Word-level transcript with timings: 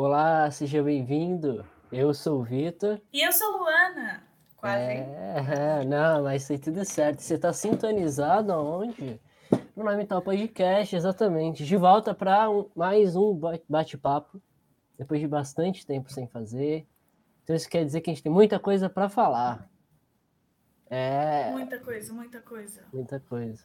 Olá, 0.00 0.48
seja 0.52 0.80
bem-vindo. 0.80 1.66
Eu 1.90 2.14
sou 2.14 2.38
o 2.38 2.44
Vitor. 2.44 3.00
E 3.12 3.20
eu 3.20 3.32
sou 3.32 3.58
Luana. 3.58 4.22
Quase. 4.56 4.80
É, 4.80 5.84
não, 5.84 6.22
mas 6.22 6.46
foi 6.46 6.56
tudo 6.56 6.84
certo. 6.84 7.18
Você 7.18 7.34
está 7.34 7.52
sintonizado 7.52 8.52
aonde? 8.52 9.20
No 9.74 9.82
Nome 9.82 10.06
Tal 10.06 10.22
Podcast, 10.22 10.94
exatamente. 10.94 11.64
De 11.64 11.76
volta 11.76 12.14
para 12.14 12.48
um, 12.48 12.70
mais 12.76 13.16
um 13.16 13.36
bate-papo, 13.68 14.40
depois 14.96 15.20
de 15.20 15.26
bastante 15.26 15.84
tempo 15.84 16.12
sem 16.12 16.28
fazer. 16.28 16.86
Então 17.42 17.56
isso 17.56 17.68
quer 17.68 17.84
dizer 17.84 18.00
que 18.00 18.08
a 18.08 18.14
gente 18.14 18.22
tem 18.22 18.30
muita 18.30 18.60
coisa 18.60 18.88
para 18.88 19.08
falar. 19.08 19.68
É. 20.88 21.50
Muita 21.50 21.76
coisa, 21.80 22.12
muita 22.12 22.40
coisa. 22.40 22.84
Muita 22.92 23.18
coisa. 23.18 23.64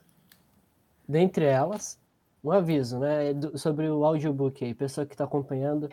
Dentre 1.08 1.46
elas, 1.46 2.02
um 2.44 2.52
aviso, 2.52 2.98
né? 2.98 3.26
Sobre 3.54 3.88
o 3.88 4.04
audiobook 4.04 4.66
aí, 4.66 4.74
pessoa 4.74 5.06
que 5.06 5.14
está 5.14 5.26
acompanhando. 5.26 5.90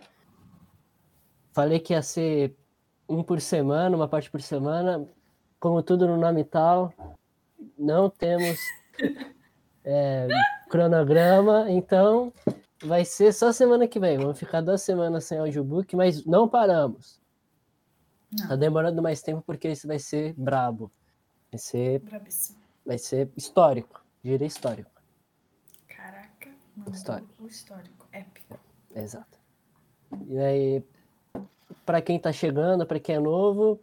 Falei 1.52 1.80
que 1.80 1.92
ia 1.92 2.02
ser 2.02 2.54
um 3.08 3.22
por 3.22 3.40
semana, 3.40 3.96
uma 3.96 4.08
parte 4.08 4.30
por 4.30 4.40
semana. 4.40 5.06
Como 5.58 5.82
tudo 5.82 6.06
no 6.06 6.16
nome 6.16 6.44
tal, 6.44 6.92
não 7.78 8.08
temos 8.08 8.58
é, 9.84 10.28
cronograma, 10.70 11.70
então 11.70 12.32
vai 12.82 13.04
ser 13.04 13.32
só 13.32 13.52
semana 13.52 13.86
que 13.86 14.00
vem. 14.00 14.18
Vamos 14.18 14.38
ficar 14.38 14.60
duas 14.60 14.82
semanas 14.82 15.24
sem 15.24 15.38
audiobook, 15.38 15.94
mas 15.96 16.24
não 16.24 16.48
paramos. 16.48 17.20
Não. 18.38 18.48
Tá 18.48 18.56
demorando 18.56 19.02
mais 19.02 19.20
tempo 19.20 19.42
porque 19.42 19.68
isso 19.68 19.86
vai 19.86 19.98
ser 19.98 20.34
brabo. 20.34 20.90
Vai 21.50 21.58
ser. 21.58 21.98
Brabíssimo. 22.00 22.58
Vai 22.86 22.96
ser 22.96 23.30
histórico. 23.36 24.02
Diria 24.22 24.46
histórico. 24.46 24.90
Caraca, 25.88 26.50
mano. 26.76 26.94
Histórico. 26.94 27.30
O 27.40 27.46
histórico. 27.46 28.08
Épico. 28.12 28.58
Exato. 28.94 29.38
E 30.26 30.38
aí, 30.38 30.84
para 31.84 32.00
quem 32.02 32.16
está 32.16 32.32
chegando, 32.32 32.86
para 32.86 33.00
quem 33.00 33.16
é 33.16 33.20
novo, 33.20 33.80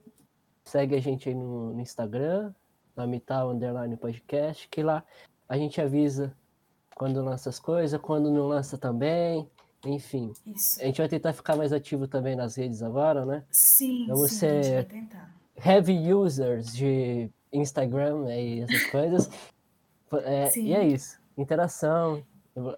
segue 0.64 0.96
a 0.96 1.00
gente 1.02 1.30
aí 1.30 1.36
no, 1.36 1.74
no 1.74 1.82
Instagram, 1.82 2.54
na 2.96 3.06
Mital 3.08 3.52
Underline 3.52 3.96
Podcast, 3.98 4.68
que 4.70 4.84
lá 4.84 5.04
a 5.48 5.58
gente 5.58 5.80
avisa 5.82 6.34
quando 6.96 7.24
lança 7.24 7.50
as 7.50 7.60
coisas, 7.60 8.00
quando 8.02 8.32
não 8.32 8.48
lança 8.48 8.78
também. 8.78 9.50
Enfim, 9.86 10.34
Isso. 10.46 10.82
a 10.82 10.86
gente 10.86 10.98
vai 10.98 11.08
tentar 11.08 11.34
ficar 11.34 11.56
mais 11.56 11.72
ativo 11.72 12.08
também 12.08 12.36
nas 12.36 12.56
redes 12.56 12.82
agora, 12.82 13.26
né? 13.26 13.44
Sim, 13.52 14.08
Vamos 14.08 14.32
sim, 14.32 14.38
ser 14.38 14.48
a 14.48 14.62
gente 14.64 14.74
vai 14.74 14.84
tentar. 14.84 15.36
heavy 15.64 16.14
users 16.14 16.74
de 16.76 17.30
Instagram 17.54 18.26
e 18.36 18.62
essas 18.62 18.86
coisas. 18.92 19.30
É, 20.24 20.58
e 20.58 20.74
é 20.74 20.88
isso. 20.88 21.20
Interação, 21.38 22.24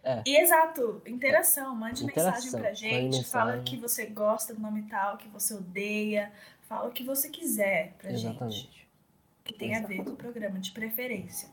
é. 0.04 0.24
E 0.26 0.38
exato, 0.42 1.02
interação, 1.08 1.76
mande 1.76 2.04
Interação, 2.04 2.32
mensagem 2.34 2.60
pra 2.60 2.74
gente, 2.74 3.04
mensagem. 3.18 3.24
fala 3.24 3.60
que 3.60 3.78
você 3.78 4.06
gosta 4.06 4.54
do 4.54 4.60
nome 4.62 4.84
tal, 4.84 5.18
que 5.18 5.28
você 5.30 5.54
odeia, 5.54 6.32
fala 6.68 6.90
o 6.90 6.92
que 6.92 7.04
você 7.04 7.30
quiser 7.30 7.94
pra 7.98 8.12
Exatamente. 8.12 8.56
gente. 8.62 8.90
Que 9.44 9.54
tem 9.54 9.76
a 9.76 9.86
ver 9.86 10.04
com 10.04 10.12
o 10.12 10.16
programa, 10.16 10.60
de 10.60 10.72
preferência. 10.72 11.50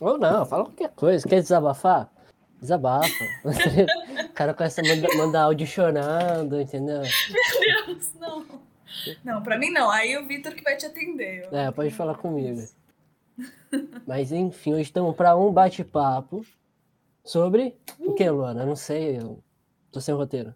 Ou 0.00 0.18
não, 0.18 0.44
fala 0.46 0.64
qualquer 0.64 0.90
coisa. 0.90 1.26
Quer 1.26 1.40
desabafar? 1.40 2.10
Desabafa. 2.60 3.08
o 4.24 4.32
cara 4.32 4.54
começa 4.54 4.80
a 4.80 4.84
mandar, 4.84 5.16
mandar 5.16 5.42
áudio 5.42 5.66
chorando, 5.66 6.60
entendeu? 6.60 7.02
Meu 7.02 7.86
Deus, 7.86 8.14
não. 8.14 8.46
Não, 9.24 9.42
pra 9.42 9.58
mim 9.58 9.70
não. 9.70 9.90
Aí 9.90 10.16
o 10.16 10.26
Vitor 10.26 10.54
que 10.54 10.62
vai 10.62 10.76
te 10.76 10.86
atender. 10.86 11.48
eu 11.50 11.58
É, 11.58 11.70
pode 11.70 11.90
falar 11.90 12.14
comigo. 12.14 12.66
Mas 14.06 14.32
enfim, 14.32 14.72
hoje 14.72 14.82
estamos 14.82 15.14
para 15.14 15.36
um 15.36 15.52
bate-papo 15.52 16.44
sobre 17.26 17.76
o 17.98 18.14
que, 18.14 18.28
Luana? 18.30 18.62
Eu 18.62 18.66
não 18.66 18.76
sei, 18.76 19.18
eu 19.18 19.42
tô 19.90 20.00
sem 20.00 20.14
roteiro. 20.14 20.54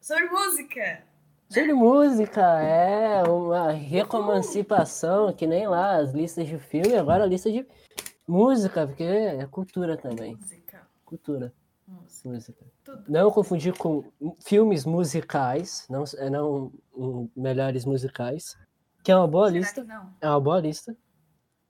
Sobre 0.00 0.24
música. 0.28 1.02
Sobre 1.50 1.72
música, 1.72 2.42
é 2.60 3.22
uma 3.22 3.70
recomancipação, 3.70 5.32
que 5.32 5.46
nem 5.46 5.66
lá 5.66 5.96
as 5.96 6.12
listas 6.12 6.46
de 6.46 6.58
filme, 6.58 6.96
agora 6.96 7.24
a 7.24 7.26
lista 7.26 7.50
de 7.50 7.66
música, 8.26 8.86
porque 8.86 9.04
é 9.04 9.46
cultura 9.46 9.96
também. 9.96 10.36
Música. 10.36 10.86
Cultura, 11.04 11.52
Música. 11.86 12.28
música. 12.28 12.66
Não 13.08 13.30
confundir 13.30 13.76
com 13.76 14.04
filmes 14.40 14.84
musicais, 14.84 15.86
não, 15.88 16.04
é 16.16 16.28
não 16.28 16.72
hum, 16.94 17.30
melhores 17.34 17.84
musicais, 17.84 18.58
que 19.02 19.10
é 19.10 19.16
uma 19.16 19.26
boa 19.28 19.48
Será 19.48 19.58
lista. 19.58 19.86
É 20.20 20.28
uma 20.28 20.40
boa 20.40 20.60
lista. 20.60 20.96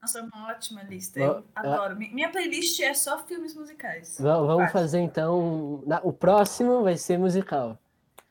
Nossa, 0.00 0.20
é 0.20 0.22
uma 0.22 0.48
ótima 0.50 0.82
lista. 0.84 1.19
Eu 1.19 1.44
adoro. 1.54 1.97
Mi- 1.97 2.10
Minha 2.14 2.31
playlist 2.31 2.78
é 2.81 2.94
só 2.94 3.19
filmes 3.26 3.54
musicais. 3.54 4.16
Va- 4.20 4.36
Vamos 4.38 4.56
Quase. 4.70 4.72
fazer 4.72 5.00
então. 5.00 5.82
o 6.04 6.12
próximo 6.12 6.82
vai 6.84 6.97
ser 6.97 7.19
musical. 7.19 7.76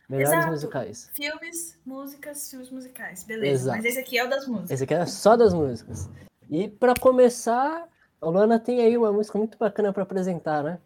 Melhores 0.08 0.32
Exato. 0.32 0.48
musicais. 0.52 1.12
Filmes, 1.14 1.78
músicas, 1.86 2.50
filmes 2.50 2.70
musicais. 2.70 3.24
Beleza. 3.26 3.64
Exato. 3.64 3.78
Mas 3.78 3.86
esse 3.86 4.00
aqui 4.00 4.18
é 4.18 4.24
o 4.26 4.30
das 4.30 4.48
músicas. 4.48 4.72
Esse 4.72 4.84
aqui 4.86 4.94
é 4.94 5.06
só 5.06 5.36
das 5.36 5.54
músicas. 5.54 6.10
E 6.50 6.70
para 6.70 6.94
começar, 6.98 7.86
a 8.22 8.26
Luana 8.30 8.58
tem 8.58 8.80
aí 8.82 8.98
uma 8.98 9.12
música 9.12 9.38
muito 9.38 9.58
bacana 9.58 9.92
para 9.92 10.04
apresentar, 10.04 10.64
né? 10.64 10.80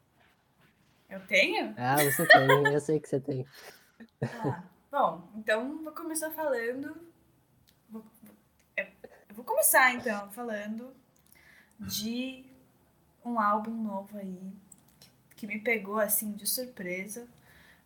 Eu 1.08 1.20
tenho? 1.28 1.76
Ah, 1.78 1.98
você 1.98 2.26
tem, 2.26 2.74
eu 2.74 2.80
sei 2.80 3.00
que 3.00 3.08
você 3.08 3.20
tem. 3.20 3.46
Ah, 4.24 4.64
bom, 4.92 5.30
então 5.36 5.84
vou 5.84 5.94
começar 5.94 6.32
falando. 6.32 6.96
Eu 9.32 9.36
vou 9.36 9.46
começar 9.46 9.94
então 9.94 10.30
falando 10.32 10.94
de 11.80 12.44
um 13.24 13.40
álbum 13.40 13.72
novo 13.72 14.18
aí 14.18 14.52
que, 15.38 15.48
me 15.48 15.58
pegou 15.58 16.00
assim 16.00 16.34
de 16.34 16.46
surpresa. 16.46 17.22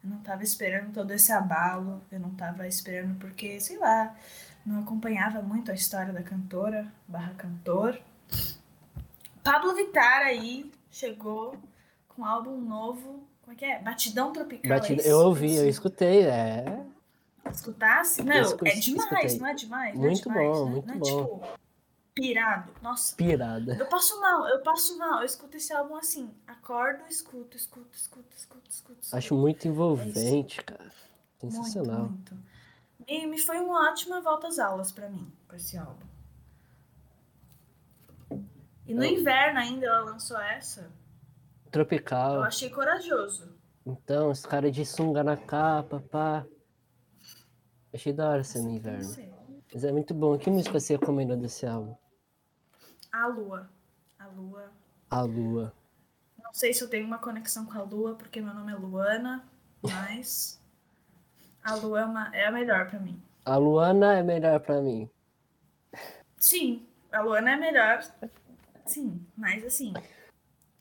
Eu 0.04 0.10
não 0.10 0.18
tava 0.22 0.42
esperando 0.44 0.92
todo 0.92 1.12
esse 1.12 1.32
abalo, 1.32 2.02
eu 2.12 2.20
não 2.20 2.32
tava 2.32 2.68
esperando 2.68 3.20
porque, 3.20 3.60
sei 3.62 3.78
lá, 3.78 4.18
não 4.66 4.80
acompanhava 4.80 5.40
muito 5.44 5.70
a 5.70 5.76
história 5.76 6.12
da 6.12 6.24
cantora 6.24 6.92
barra 7.08 7.36
cantor. 7.36 8.02
Pablo 9.44 9.76
Vittar 9.76 10.24
aí 10.24 10.72
chegou 10.90 11.56
com 12.08 12.24
um 12.24 12.26
álbum 12.26 12.60
novo. 12.60 13.24
Como 13.44 13.54
é 13.54 13.56
que 13.56 13.66
é? 13.66 13.80
Batidão 13.80 14.34
Tropical. 14.34 14.80
é 14.80 15.08
eu 15.08 15.20
ouvi, 15.20 15.56
eu 15.56 15.70
escutei, 15.70 16.24
é. 16.24 16.84
Escutasse? 17.52 18.24
Não, 18.24 18.36
escu- 18.42 18.68
é 18.68 18.72
demais, 18.76 19.38
não 19.40 19.48
é 19.48 19.54
demais? 19.54 19.96
não 19.96 20.02
Muito 20.02 20.20
é 20.20 20.34
demais, 20.34 20.58
bom, 20.58 20.66
né? 20.66 20.72
muito 20.72 20.88
não 20.88 20.96
é, 20.96 20.98
bom. 20.98 21.40
tipo, 21.40 21.60
pirado. 22.14 22.72
Nossa, 22.82 23.16
Pirada. 23.16 23.76
eu 23.76 23.86
passo 23.88 24.20
mal, 24.20 24.48
eu 24.50 24.60
passo 24.62 24.98
mal. 24.98 25.20
Eu 25.20 25.26
escuto 25.26 25.58
esse 25.58 25.72
álbum 25.74 25.96
assim, 25.96 26.30
acordo, 26.48 27.04
escuto, 27.08 27.56
escuto, 27.56 27.88
escuto, 27.96 28.26
escuto, 28.36 28.70
escuto. 28.70 29.00
escuto. 29.02 29.16
Acho 29.18 29.36
muito 29.36 29.68
envolvente, 29.68 30.62
cara. 30.64 30.92
Muito, 31.42 31.56
Sensacional. 31.56 32.06
muito. 32.10 32.36
E 33.08 33.28
me 33.28 33.38
foi 33.38 33.60
uma 33.60 33.90
ótima 33.92 34.20
volta 34.22 34.48
às 34.48 34.58
aulas 34.58 34.92
pra 34.92 35.08
mim, 35.10 35.32
com 35.48 35.56
esse 35.56 35.78
álbum. 35.78 36.06
E 38.88 38.94
no 38.94 39.04
Eu- 39.04 39.12
inverno 39.20 39.60
ainda 39.60 39.86
ela 39.86 40.00
lançou 40.02 40.40
essa. 40.40 40.82
Eu 41.66 41.72
Tropical. 41.72 42.42
achei 42.44 42.70
corajoso. 42.70 43.50
Então, 43.86 44.32
os 44.32 44.44
caras 44.46 44.72
de 44.72 44.86
sunga 44.86 45.24
na 45.24 45.38
capa, 45.38 46.02
pá. 46.10 46.46
Achei 47.96 48.12
da 48.12 48.30
hora 48.30 48.44
ser 48.44 48.62
no 48.62 48.70
inverno. 48.70 49.16
Mas 49.74 49.86
é 49.86 49.92
muito 49.92 50.14
bom. 50.14 50.38
Que 50.38 50.50
música 50.50 50.78
você 50.78 50.98
recomendou 50.98 51.38
desse 51.38 51.66
álbum? 51.66 51.96
A 53.10 53.26
lua. 53.28 53.70
A 54.20 54.28
lua. 54.28 54.72
A 55.10 55.22
Lua. 55.22 55.74
Não 56.44 56.54
sei 56.54 56.74
se 56.74 56.84
eu 56.84 56.90
tenho 56.90 57.06
uma 57.06 57.20
conexão 57.20 57.66
com 57.66 57.78
a 57.78 57.84
lua, 57.84 58.16
porque 58.16 58.42
meu 58.42 58.54
nome 58.54 58.74
é 58.74 58.76
Luana, 58.76 59.48
mas 59.82 60.62
a 61.64 61.76
lua 61.76 62.02
é, 62.02 62.06
uma, 62.06 62.36
é 62.36 62.46
a 62.46 62.52
melhor 62.52 62.90
pra 62.90 63.00
mim. 63.00 63.22
A 63.46 63.56
Luana 63.56 64.16
é 64.16 64.24
melhor 64.24 64.60
pra 64.60 64.82
mim. 64.82 65.10
Sim, 66.38 66.86
a 67.14 67.22
Luana 67.22 67.52
é 67.52 67.56
melhor. 67.56 68.04
Sim, 68.86 69.26
mas 69.38 69.64
assim, 69.64 69.94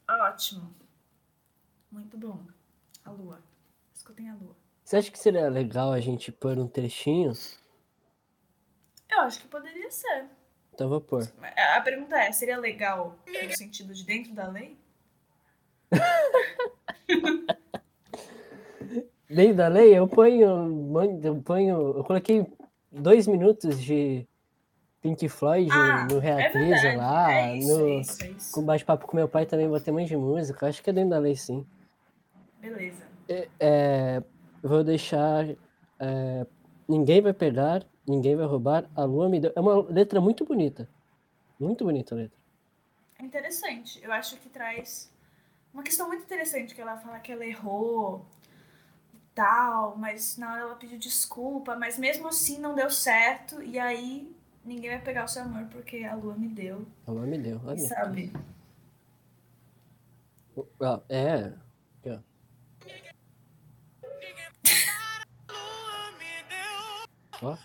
ótimo. 0.09 0.75
Muito 1.93 2.19
bom. 2.19 2.45
A 3.05 3.11
lua. 3.11 3.41
Escutem 3.95 4.31
a 4.31 4.35
lua. 4.35 4.64
Você 4.95 4.99
acha 4.99 5.11
que 5.11 5.19
seria 5.19 5.49
legal 5.49 5.91
a 5.93 5.99
gente 5.99 6.31
pôr 6.31 6.57
um 6.57 6.69
trechinho? 6.69 7.33
Eu 9.11 9.23
acho 9.23 9.41
que 9.41 9.49
poderia 9.49 9.91
ser. 9.91 10.27
Então 10.73 10.89
vou 10.89 11.01
pôr. 11.01 11.29
A 11.75 11.81
pergunta 11.81 12.17
é, 12.17 12.31
seria 12.31 12.57
legal 12.57 13.17
no 13.27 13.57
sentido 13.57 13.93
de 13.93 14.05
dentro 14.05 14.33
da 14.33 14.47
lei? 14.47 14.77
Dentro 19.29 19.57
da 19.57 19.67
lei, 19.67 19.99
eu 19.99 20.07
ponho. 20.07 20.89
Eu 21.25 21.43
ponho. 21.43 21.97
Eu 21.97 22.05
coloquei 22.05 22.47
dois 22.93 23.27
minutos 23.27 23.83
de 23.83 24.25
Pink 25.03 25.29
Floyd 25.29 25.69
Ah, 25.73 26.07
no 26.09 26.19
é 26.19 26.21
Reatriza 26.21 26.69
verdade. 26.83 26.97
lá. 26.99 27.33
é 27.33 27.57
isso, 27.57 27.79
no, 27.79 27.89
é 27.89 27.95
isso, 27.97 28.23
é 28.23 28.29
isso. 28.29 28.53
Com 28.53 28.63
bate-papo 28.65 29.09
com 29.09 29.17
meu 29.17 29.29
pai 29.29 29.45
também 29.45 29.69
botei 29.69 29.93
muito 29.93 30.07
de 30.07 30.17
música. 30.17 30.69
Acho 30.69 30.81
que 30.81 30.91
é 30.91 30.93
dentro 30.93 31.11
da 31.11 31.19
lei, 31.19 31.35
sim. 31.35 31.67
Beleza. 32.61 33.03
É, 33.59 34.23
eu 34.23 34.34
vou 34.69 34.83
deixar. 34.85 35.47
é, 36.01 36.47
ninguém 36.89 37.21
vai 37.21 37.33
pegar, 37.33 37.85
ninguém 38.07 38.37
vai 38.37 38.47
roubar. 38.47 38.89
A 38.95 39.05
lua 39.05 39.29
me 39.29 39.41
deu. 39.41 39.53
É 39.55 39.61
uma 39.61 39.83
letra 39.83 40.21
muito 40.21 40.45
bonita. 40.45 40.89
Muito 41.59 41.85
bonita 41.85 42.15
a 42.15 42.19
letra. 42.19 42.39
É 43.19 43.25
interessante. 43.25 44.03
Eu 44.03 44.13
acho 44.13 44.37
que 44.39 44.49
traz 44.49 45.13
uma 45.73 45.83
questão 45.83 46.07
muito 46.09 46.25
interessante 46.25 46.75
que 46.75 46.81
ela 46.81 46.97
fala 46.97 47.19
que 47.19 47.33
ela 47.33 47.45
errou 47.45 48.25
tal, 49.35 49.97
mas 49.97 50.37
na 50.37 50.53
hora 50.53 50.61
ela 50.61 50.75
pediu 50.77 50.99
desculpa, 50.99 51.77
mas 51.77 51.99
mesmo 51.99 52.29
assim 52.29 52.61
não 52.61 52.75
deu 52.75 52.89
certo, 52.89 53.61
e 53.61 53.79
aí 53.79 54.33
ninguém 54.65 54.91
vai 54.91 55.01
pegar 55.01 55.25
o 55.25 55.29
seu 55.29 55.43
amor 55.43 55.67
porque 55.71 56.05
a 56.05 56.15
lua 56.15 56.37
me 56.37 56.49
deu. 56.49 56.87
A 57.07 57.11
lua 57.11 57.27
me 57.27 57.37
deu, 57.37 57.61
olha. 57.65 57.79
Sabe? 57.79 58.33
É. 61.09 61.53
ó. 67.45 67.57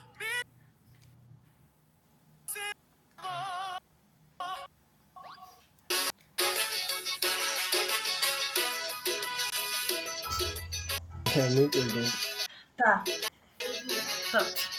É 11.38 11.50
muito 11.52 11.78
bem. 11.94 12.04
Tá. 12.76 13.04
Top. 14.31 14.70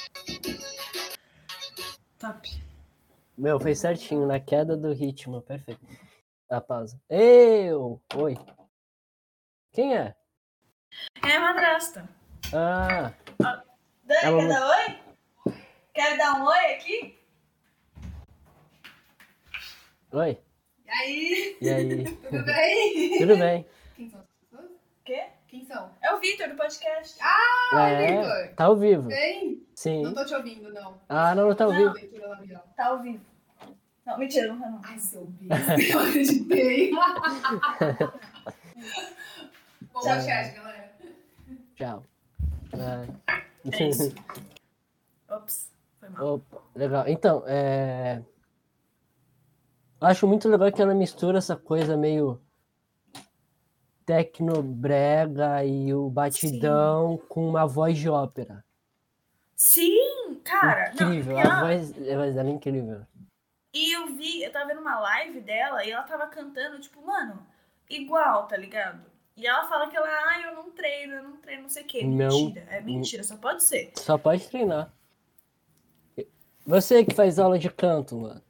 Top. 2.18 2.62
Meu, 3.38 3.58
fez 3.58 3.78
certinho 3.78 4.26
na 4.26 4.38
queda 4.38 4.76
do 4.76 4.92
ritmo, 4.92 5.40
perfeito. 5.40 5.80
A 6.50 6.60
pausa. 6.60 7.00
Eu! 7.08 8.02
Oi. 8.14 8.36
Quem 9.72 9.96
é? 9.96 10.14
É 11.24 11.36
a 11.36 11.40
madrasta. 11.40 12.08
Ah, 12.52 13.12
Dani, 14.10 14.24
Ela 14.24 14.38
quer 14.40 14.48
não- 14.48 14.48
dar 14.48 14.66
oi? 14.68 15.54
Quer 15.94 16.16
dar 16.18 16.34
um 16.34 16.44
oi 16.46 16.74
aqui? 16.74 17.16
oi. 20.12 20.38
E 20.84 20.90
aí? 20.90 21.56
E 21.60 21.68
aí? 21.70 22.04
Tudo 22.28 22.44
bem? 22.44 23.18
Tudo 23.18 23.36
bem? 23.36 23.66
Quem 23.94 24.10
são 24.10 24.20
as 24.20 24.26
pessoas? 24.26 24.70
Quê? 25.04 25.26
Quem 25.46 25.64
são? 25.64 25.90
É 26.02 26.12
o 26.12 26.18
Vitor 26.18 26.48
do 26.48 26.56
podcast. 26.56 27.16
Ai, 27.72 27.94
É, 27.94 28.20
Vitor. 28.20 28.54
tá 28.56 28.64
ao 28.64 28.76
vivo. 28.76 29.08
Bem? 29.08 29.64
Sim. 29.76 30.02
Não 30.02 30.12
tô 30.14 30.24
te 30.24 30.34
ouvindo, 30.34 30.72
não. 30.72 31.00
Ah, 31.08 31.32
não, 31.34 31.46
não 31.48 31.54
tá 31.54 31.64
ao 31.66 31.72
vivo. 31.72 31.94
Labial. 32.28 32.64
Tá 32.76 32.86
ao 32.86 33.00
vivo. 33.00 33.24
Não, 34.04 34.18
mentira, 34.18 34.48
não 34.48 34.60
tá 34.60 34.68
não. 34.70 34.80
Ai, 34.82 34.98
seu 34.98 35.24
besta. 35.26 35.80
Eu 35.80 35.98
acreditei. 36.00 36.90
Bom 39.92 40.02
chat, 40.02 40.54
galera. 40.54 40.92
Tchau. 41.76 42.04
Ah. 42.74 43.06
É 43.70 43.88
isso. 43.88 44.14
Ops, 45.28 45.70
foi 45.98 46.08
mal. 46.08 46.34
Opa, 46.34 46.62
legal. 46.74 47.08
Então, 47.08 47.44
é... 47.46 48.22
Acho 50.00 50.26
muito 50.26 50.48
legal 50.48 50.72
que 50.72 50.80
ela 50.80 50.94
mistura 50.94 51.38
essa 51.38 51.56
coisa 51.56 51.96
meio 51.96 52.40
tecnobrega 54.06 55.64
e 55.64 55.92
o 55.94 56.08
batidão 56.10 57.18
com 57.28 57.48
uma 57.48 57.66
voz 57.66 57.98
de 57.98 58.08
ópera. 58.08 58.64
Sim, 59.54 60.40
cara. 60.42 60.92
não, 60.98 61.08
Incrível, 61.08 61.36
a 61.36 61.40
ela- 61.42 61.60
voz, 61.60 61.90
a 61.92 62.16
voz 62.16 62.34
dela 62.34 62.48
é 62.48 62.52
incrível. 62.52 63.06
E 63.74 63.92
eu 63.94 64.06
vi, 64.16 64.42
eu 64.42 64.50
tava 64.50 64.66
vendo 64.68 64.80
uma 64.80 64.98
live 64.98 65.40
dela 65.42 65.84
e 65.84 65.90
ela 65.90 66.02
tava 66.02 66.26
cantando, 66.26 66.80
tipo, 66.80 67.06
mano, 67.06 67.46
igual, 67.88 68.46
tá 68.48 68.56
ligado? 68.56 69.00
E 69.40 69.46
ela 69.46 69.66
fala 69.66 69.88
que 69.88 69.96
ela, 69.96 70.06
ah, 70.06 70.42
eu 70.42 70.54
não 70.54 70.70
treino, 70.70 71.14
eu 71.14 71.22
não 71.22 71.36
treino, 71.38 71.62
não 71.62 71.68
sei 71.70 71.82
o 71.82 71.86
quê. 71.86 72.04
Não. 72.04 72.28
Mentira, 72.28 72.66
é 72.68 72.80
mentira, 72.82 73.24
só 73.24 73.36
pode 73.38 73.62
ser. 73.64 73.90
Só 73.96 74.18
pode 74.18 74.46
treinar. 74.48 74.92
Você 76.66 77.02
que 77.04 77.14
faz 77.14 77.38
aula 77.38 77.58
de 77.58 77.70
canto, 77.70 78.18
mano. 78.18 78.42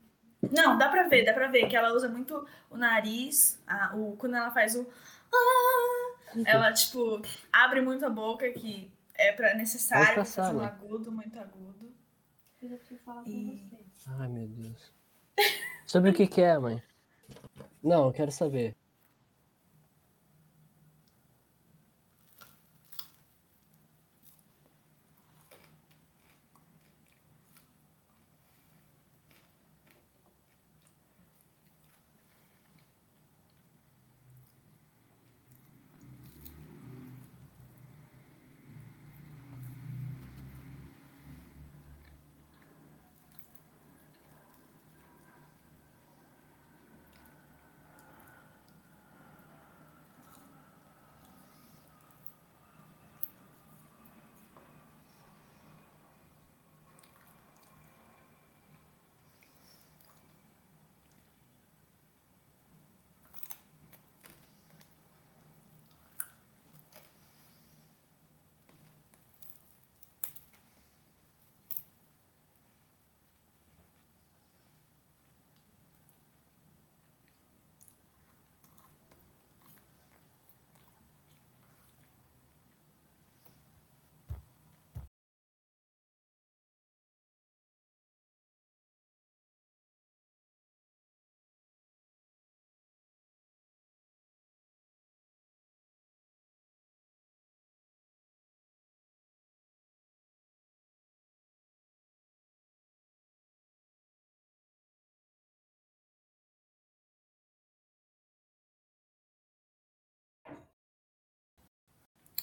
Não, 0.51 0.77
dá 0.77 0.89
pra 0.89 1.05
ver, 1.07 1.25
dá 1.25 1.33
pra 1.33 1.47
ver 1.49 1.69
que 1.69 1.77
ela 1.77 1.93
usa 1.95 2.09
muito 2.09 2.45
o 2.69 2.77
nariz, 2.77 3.63
a- 3.67 3.95
o, 3.95 4.17
quando 4.17 4.35
ela 4.37 4.51
faz 4.51 4.75
o. 4.75 4.87
Ah, 5.33 6.41
ela, 6.45 6.73
tipo, 6.73 7.23
abre 7.53 7.81
muito 7.81 8.05
a 8.05 8.11
boca, 8.11 8.51
que 8.53 8.91
é 9.15 9.31
pra 9.33 9.55
necessário 9.55 10.15
pra 10.15 10.25
fazer 10.25 10.51
um 10.51 10.59
mãe. 10.59 10.67
agudo, 10.67 11.13
muito 11.13 11.39
agudo. 11.39 11.93
Eu 12.63 12.69
preciso 12.79 13.01
falar 13.05 13.23
com 13.23 13.31
E- 13.31 13.65
você. 13.71 14.11
Ai, 14.19 14.29
meu 14.29 14.49
Deus. 14.49 14.93
Sobre 15.87 16.11
o 16.11 16.15
que 16.15 16.27
que 16.27 16.41
é, 16.43 16.59
mãe? 16.59 16.83
Não, 17.83 18.07
eu 18.07 18.13
quero 18.13 18.33
saber. 18.33 18.75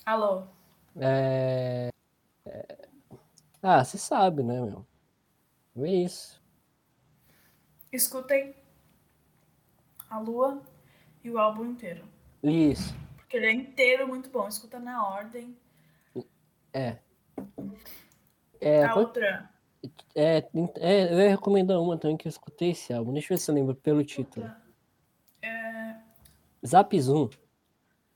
Alô? 0.07 0.47
É... 0.95 1.89
é- 2.45 2.77
Ah, 3.61 3.83
você 3.83 3.97
sabe, 3.97 4.41
né, 4.41 4.61
meu? 4.61 4.87
É 5.75 5.89
isso. 5.91 6.41
Escutem 7.91 8.55
a 10.09 10.17
lua 10.17 10.61
e 11.21 11.29
o 11.29 11.37
álbum 11.37 11.65
inteiro. 11.65 12.07
Isso. 12.41 12.95
Porque 13.17 13.35
ele 13.35 13.47
é 13.47 13.51
inteiro 13.51 14.07
muito 14.07 14.29
bom. 14.29 14.47
Escuta 14.47 14.79
na 14.79 15.05
ordem. 15.05 15.57
É. 16.71 16.99
É, 18.61 18.85
a 18.85 18.95
outra. 18.95 19.49
é, 20.15 20.37
é, 20.77 21.13
eu 21.13 21.19
ia 21.19 21.29
recomendar 21.31 21.81
uma 21.81 21.97
também 21.97 22.15
que 22.15 22.29
eu 22.29 22.29
escutei 22.29 22.71
esse 22.71 22.93
álbum. 22.93 23.11
Deixa 23.11 23.33
eu 23.33 23.37
ver 23.37 23.43
se 23.43 23.51
eu 23.51 23.55
lembro 23.55 23.75
pelo 23.75 24.05
título. 24.05 24.45
outra. 24.45 24.61
É... 25.41 25.97
Zap 26.65 26.97
Zoom. 26.97 27.29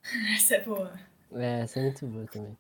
Essa 0.34 0.56
é 0.56 0.62
boa. 0.62 1.11
É, 1.34 1.62
essa 1.62 1.80
é 1.80 1.84
muito 1.84 2.06
boa 2.08 2.26
também. 2.28 2.58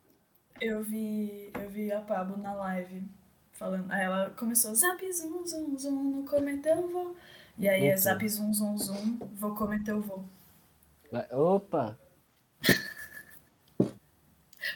Eu 0.59 0.83
vi, 0.83 1.51
eu 1.59 1.69
vi 1.69 1.91
a 1.91 2.01
Pablo 2.01 2.37
na 2.37 2.53
live 2.53 3.03
falando. 3.51 3.91
Aí 3.91 4.03
ela 4.03 4.29
começou 4.31 4.73
zap 4.75 5.01
zum 5.13 5.45
zum 5.45 5.77
zum, 5.77 6.03
não 6.03 6.25
cometeu 6.25 6.77
o 6.79 6.87
voo. 6.87 7.15
E 7.57 7.67
aí 7.67 7.87
é 7.87 7.97
zap 7.97 8.27
zum 8.29 8.53
zum 8.53 8.77
zum, 8.77 9.17
vou 9.35 9.53
voo. 9.55 10.23
Vai- 11.11 11.27
Opa! 11.31 11.97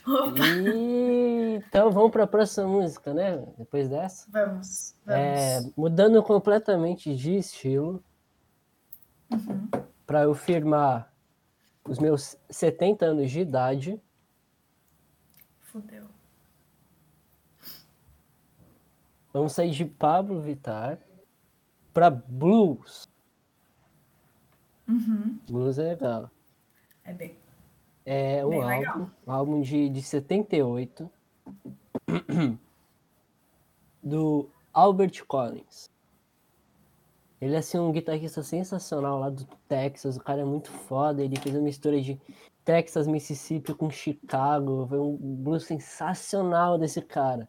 Opa, 0.05 0.39
E... 0.47 1.55
Então 1.67 1.91
vamos 1.91 2.11
para 2.11 2.23
a 2.23 2.27
próxima 2.27 2.67
música, 2.67 3.13
né? 3.13 3.45
Depois 3.57 3.87
dessa. 3.87 4.27
vamos, 4.29 4.95
vamos. 5.05 5.21
É, 5.21 5.61
mudando 5.77 6.21
completamente 6.23 7.15
de 7.15 7.37
estilo, 7.37 8.03
Uhum. 9.31 9.67
para 10.05 10.21
eu 10.23 10.35
firmar 10.35 11.11
os 11.87 11.99
meus 11.99 12.35
70 12.49 13.05
anos 13.05 13.31
de 13.31 13.41
idade, 13.41 14.01
Fudeu. 15.61 16.05
vamos 19.31 19.53
sair 19.53 19.71
de 19.71 19.85
Pablo 19.85 20.41
Vittar 20.41 20.99
para 21.93 22.09
blues. 22.09 23.07
Uhum. 24.87 25.39
Blues 25.47 25.77
é 25.77 25.89
legal. 25.89 26.31
É 27.03 27.13
bem. 27.13 27.37
É 28.05 28.45
um 28.45 28.49
Bem 28.49 28.61
álbum, 28.61 28.79
legal. 28.79 29.11
um 29.27 29.31
álbum 29.31 29.61
de, 29.61 29.89
de 29.89 30.01
78 30.01 31.09
do 34.03 34.49
Albert 34.71 35.25
Collins. 35.25 35.89
Ele 37.45 37.53
é 37.53 37.59
assim, 37.59 37.77
um 37.77 37.91
guitarrista 37.91 38.41
sensacional 38.41 39.19
lá 39.19 39.29
do 39.29 39.45
Texas, 39.67 40.17
o 40.17 40.19
cara 40.19 40.41
é 40.41 40.43
muito 40.45 40.71
foda, 40.71 41.23
ele 41.23 41.39
fez 41.39 41.53
uma 41.53 41.61
mistura 41.61 42.01
de 42.01 42.19
Texas, 42.63 43.05
Mississippi 43.05 43.71
com 43.75 43.87
Chicago, 43.87 44.87
foi 44.89 44.97
um 44.97 45.15
blues 45.15 45.63
sensacional 45.63 46.79
desse 46.79 47.03
cara. 47.03 47.47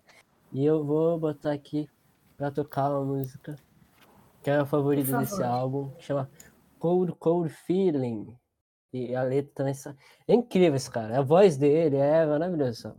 E 0.52 0.62
eu 0.62 0.84
vou 0.84 1.18
botar 1.18 1.52
aqui 1.52 1.88
pra 2.36 2.50
tocar 2.50 2.90
uma 2.90 3.06
música 3.06 3.56
que 4.42 4.50
é 4.50 4.56
a 4.56 4.66
favorita 4.66 5.16
desse 5.20 5.42
álbum, 5.42 5.90
chama 5.98 6.30
Cold 6.78 7.12
Cold 7.14 7.48
Feeling. 7.48 8.36
E 8.92 9.14
a 9.16 9.22
letra 9.22 9.50
também 9.54 9.72
sa- 9.72 9.96
é 10.28 10.34
incrível 10.34 10.76
esse 10.76 10.90
cara, 10.90 11.18
a 11.18 11.22
voz 11.22 11.56
dele 11.56 11.96
é 11.96 12.26
maravilhosa. 12.26 12.94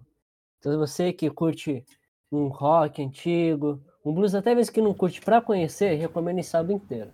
Então 0.57 0.75
você 0.79 1.13
que 1.13 1.29
curte 1.29 1.85
um 2.31 2.47
rock 2.47 3.03
antigo, 3.03 3.79
um 4.07 4.13
blues 4.13 4.33
até 4.33 4.55
mesmo 4.55 4.73
que 4.73 4.81
não 4.81 4.93
curte 4.93 5.19
pra 5.19 5.41
conhecer, 5.41 5.95
recomendo 5.95 6.39
esse 6.39 6.55
álbum 6.55 6.75
inteiro. 6.75 7.11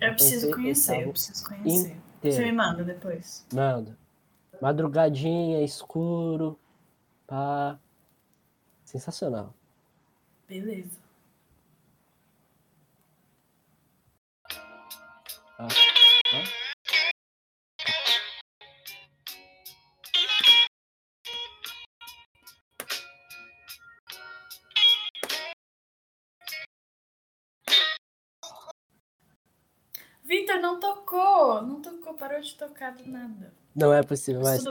Eu 0.00 0.12
preciso 0.14 0.50
conhecer 0.50 1.06
eu 1.06 1.10
preciso 1.12 1.44
conhecer. 1.44 1.96
Você 2.22 2.44
me 2.44 2.52
manda 2.52 2.82
depois. 2.82 3.46
Mando. 3.52 3.96
Madrugadinha, 4.60 5.62
escuro, 5.62 6.58
pá. 7.26 7.78
Sensacional. 8.84 9.54
Beleza. 10.48 10.98
Ó, 15.58 15.68
parou 32.16 32.40
de 32.40 32.54
tocar 32.54 32.92
do 32.94 33.06
nada. 33.08 33.54
Não 33.74 33.92
é 33.92 34.02
possível, 34.02 34.42
Mas. 34.42 34.64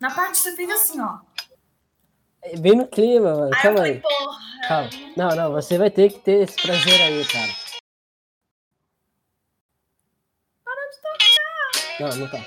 Na 0.00 0.14
parte 0.14 0.38
você 0.38 0.54
fez 0.56 0.70
assim, 0.70 1.00
ó. 1.00 1.20
É 2.42 2.56
Bem 2.56 2.76
no 2.76 2.86
clima, 2.86 3.34
mano. 3.34 3.54
Eu 3.54 3.62
Calma 3.62 3.82
aí. 3.82 4.00
porra. 4.00 4.38
Calma. 4.68 4.90
Não, 5.16 5.36
não, 5.36 5.52
você 5.52 5.76
vai 5.76 5.90
ter 5.90 6.12
que 6.12 6.20
ter 6.20 6.42
esse 6.42 6.60
prazer 6.62 7.00
aí, 7.02 7.24
cara. 7.26 7.52
Parou 10.64 10.90
de 10.90 10.96
tocar. 11.02 12.00
Não, 12.00 12.16
não 12.16 12.30
tá. 12.30 12.38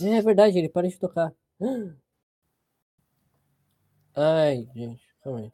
É 0.00 0.22
verdade, 0.22 0.58
ele 0.58 0.68
para 0.68 0.88
de 0.88 0.98
tocar. 0.98 1.32
Ai, 4.14 4.68
gente, 4.74 5.02
calma 5.22 5.40
aí. 5.40 5.52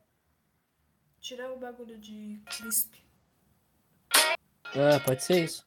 Tira 1.20 1.52
o 1.52 1.58
bagulho 1.58 1.98
de 1.98 2.42
crisp. 2.46 3.01
Ah, 4.74 4.98
pode 5.04 5.22
ser 5.22 5.44
isso. 5.44 5.66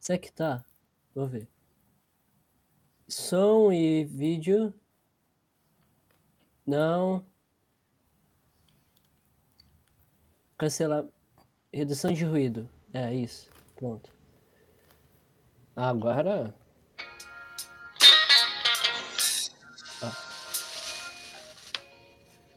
Será 0.00 0.18
que 0.18 0.32
tá? 0.32 0.64
Vou 1.14 1.26
ver. 1.26 1.46
Som 3.06 3.70
e 3.70 4.04
vídeo. 4.04 4.72
Não. 6.66 7.24
Cancelar. 10.56 11.04
Redução 11.70 12.12
de 12.14 12.24
ruído. 12.24 12.68
É 12.94 13.14
isso. 13.14 13.50
Pronto. 13.76 14.10
Agora. 15.76 16.54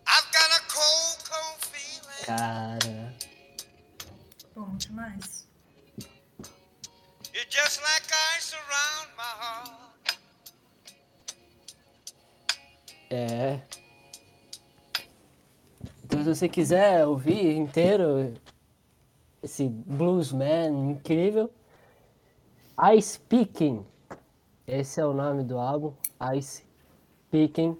I've 0.08 0.32
got 0.32 0.50
a 0.50 0.62
cold, 0.70 1.29
cold 1.29 1.60
feeling. 1.65 2.25
Cara. 2.25 3.15
Bom, 4.56 4.77
demais. 4.77 5.38
É. 13.09 13.59
Então, 16.03 16.23
se 16.23 16.35
você 16.35 16.49
quiser 16.49 17.05
ouvir 17.05 17.55
inteiro 17.55 18.33
esse 19.41 19.67
bluesman 19.67 20.91
incrível, 20.91 21.51
Ice 22.95 23.19
Picking. 23.19 23.85
Esse 24.65 25.01
é 25.01 25.05
o 25.05 25.13
nome 25.13 25.43
do 25.43 25.57
álbum, 25.57 25.93
Ice 26.35 26.63
Picking, 27.31 27.77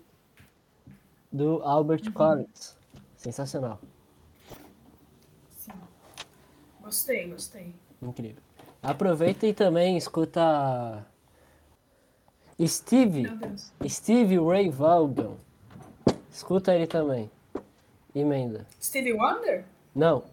do 1.32 1.62
Albert 1.64 2.12
Collins. 2.12 2.78
Sensacional, 3.16 3.80
Sim. 5.52 5.72
Gostei, 6.82 7.30
gostei. 7.30 7.76
incrível. 8.02 8.42
Aproveita 8.82 9.46
e 9.46 9.54
também 9.54 9.98
escuta 9.98 11.06
Steve. 12.68 13.24
Steve 13.88 14.38
Ray 14.40 14.70
Vaughan. 14.70 15.36
Escuta 16.32 16.74
ele 16.76 16.88
também. 16.88 17.30
Emenda. 18.14 18.66
Stevie 18.82 19.14
Wonder? 19.14 19.66
Não, 19.96 20.24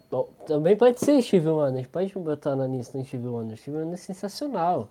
também 0.47 0.77
pode 0.77 1.01
ser 1.01 1.21
Steve 1.23 1.49
Wonder. 1.49 1.89
Pode 1.89 2.13
botar 2.19 2.57
na 2.57 2.67
lista 2.67 3.03
Steve 3.05 3.27
Wonder. 3.27 3.57
Steve 3.57 3.77
Wonder 3.77 3.95
é 3.95 3.97
sensacional. 3.97 4.89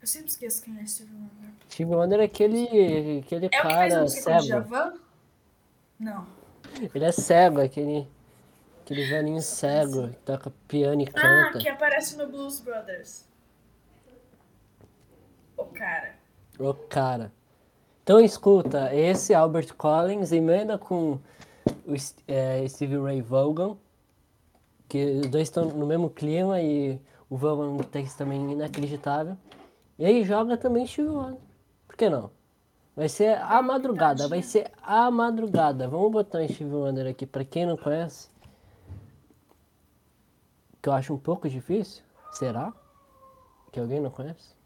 Eu 0.00 0.06
sempre 0.06 0.28
esqueço 0.28 0.62
quem 0.64 0.78
é 0.80 0.86
Stevie 0.86 1.14
Wonder. 1.14 1.50
Steve 1.70 1.94
Wonder 1.94 2.20
é 2.20 2.24
aquele, 2.24 3.20
aquele 3.24 3.46
É 3.46 3.48
cara 3.48 4.08
cego. 4.08 4.98
Não. 5.98 6.26
Ele 6.94 7.04
é 7.04 7.12
cego, 7.12 7.60
aquele, 7.60 8.08
aquele 8.82 9.04
velhinho 9.08 9.40
cego 9.42 10.08
que 10.08 10.16
toca 10.16 10.52
piano 10.66 11.02
e 11.02 11.08
Ah, 11.14 11.46
canta. 11.50 11.58
que 11.58 11.68
aparece 11.68 12.16
no 12.16 12.26
Blues 12.28 12.60
Brothers. 12.60 13.24
O 15.56 15.64
cara. 15.66 16.14
Ô, 16.58 16.74
cara. 16.74 17.32
Então 18.02 18.20
escuta, 18.20 18.94
esse 18.94 19.32
Albert 19.32 19.74
Collins 19.74 20.32
emenda 20.32 20.76
com 20.76 21.18
o 21.86 21.94
é, 22.26 22.66
Steve 22.68 22.98
Ray 22.98 23.22
Vaughan, 23.22 23.76
que 24.88 25.20
os 25.20 25.28
dois 25.28 25.44
estão 25.44 25.66
no 25.66 25.86
mesmo 25.86 26.10
clima 26.10 26.60
e 26.60 27.00
o 27.30 27.36
Vaughan 27.36 27.70
no 27.70 27.84
texto 27.84 28.18
também 28.18 28.52
inacreditável. 28.52 29.36
E 29.98 30.04
aí 30.04 30.24
joga 30.24 30.56
também 30.56 30.86
Steve 30.86 31.08
Wonder. 31.08 31.40
Por 31.86 31.96
que 31.96 32.10
não? 32.10 32.30
Vai 32.94 33.08
ser 33.08 33.38
a 33.38 33.62
madrugada, 33.62 34.28
vai 34.28 34.42
ser 34.42 34.70
a 34.82 35.10
madrugada. 35.10 35.88
Vamos 35.88 36.12
botar 36.12 36.40
um 36.40 36.48
Steve 36.48 36.74
Wonder 36.74 37.06
aqui 37.06 37.24
pra 37.24 37.44
quem 37.44 37.64
não 37.64 37.76
conhece. 37.76 38.28
Que 40.82 40.88
eu 40.88 40.92
acho 40.92 41.14
um 41.14 41.18
pouco 41.18 41.48
difícil. 41.48 42.02
Será? 42.32 42.72
Que 43.70 43.80
alguém 43.80 44.00
não 44.00 44.10
conhece? 44.10 44.61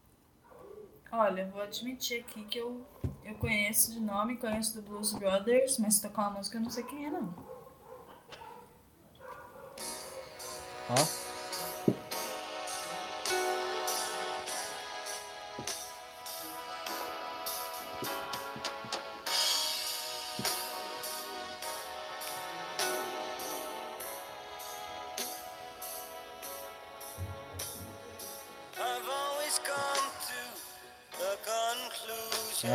Olha, 1.11 1.47
vou 1.47 1.61
admitir 1.61 2.19
aqui 2.19 2.43
que 2.45 2.57
eu, 2.57 2.85
eu 3.23 3.35
conheço 3.35 3.93
de 3.93 3.99
nome, 3.99 4.37
conheço 4.37 4.75
do 4.75 4.81
Blues 4.81 5.13
Brothers, 5.13 5.77
mas 5.77 5.95
se 5.95 6.01
tocar 6.01 6.23
uma 6.23 6.37
música 6.37 6.57
eu 6.57 6.61
não 6.61 6.69
sei 6.69 6.83
quem 6.83 7.05
é, 7.05 7.09
não. 7.09 7.33
Ó. 10.89 11.26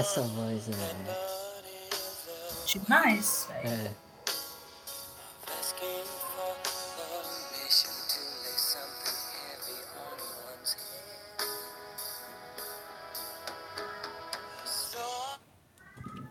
Essa 0.03 0.21
voz 0.23 0.69
é. 0.69 0.73
love. 0.73 1.17
Demais, 2.67 3.47
velho. 3.49 3.69
É. 3.69 3.91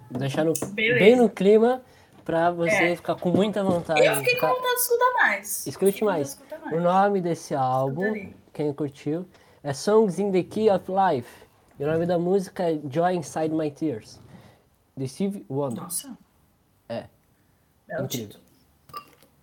Deixar 0.10 0.44
no, 0.44 0.54
bem 0.74 1.16
no 1.16 1.30
clima 1.30 1.82
pra 2.26 2.52
você 2.52 2.70
É. 2.92 2.96
ficar 2.96 3.16
com 3.16 3.30
muita 3.30 3.64
vontade. 3.64 4.04
Eu 4.06 4.16
fiquei 4.18 4.34
com 4.36 4.40
ficar- 4.42 4.54
vontade 4.54 4.76
de 4.76 4.82
escutar 4.82 5.14
mais. 5.14 5.68
Escute 5.68 6.00
com 6.00 6.06
mais. 6.06 6.28
escutar 6.30 6.58
O 6.60 6.66
mais. 6.66 6.84
nome 6.84 7.22
desse 7.22 7.56
álbum, 7.56 8.04
Escutarei. 8.04 8.36
quem 8.54 8.74
curtiu, 8.74 9.26
é 9.64 9.74
Songs 9.74 10.20
in 10.20 10.32
the 10.32 10.44
Key 10.44 10.70
of 10.70 10.86
Life. 10.92 11.30
E 11.82 11.84
o 11.84 11.92
nome 11.92 12.06
da 12.06 12.20
música 12.20 12.72
é 12.72 12.80
Joy 12.88 13.16
Inside 13.16 13.50
My 13.50 13.72
Tears. 13.72 14.22
De 14.96 15.08
Steve 15.08 15.44
Wonder. 15.50 15.82
Nossa. 15.82 16.16
É. 16.88 17.08
Belo 17.88 18.06
Incrível. 18.06 18.28
título. 18.28 18.44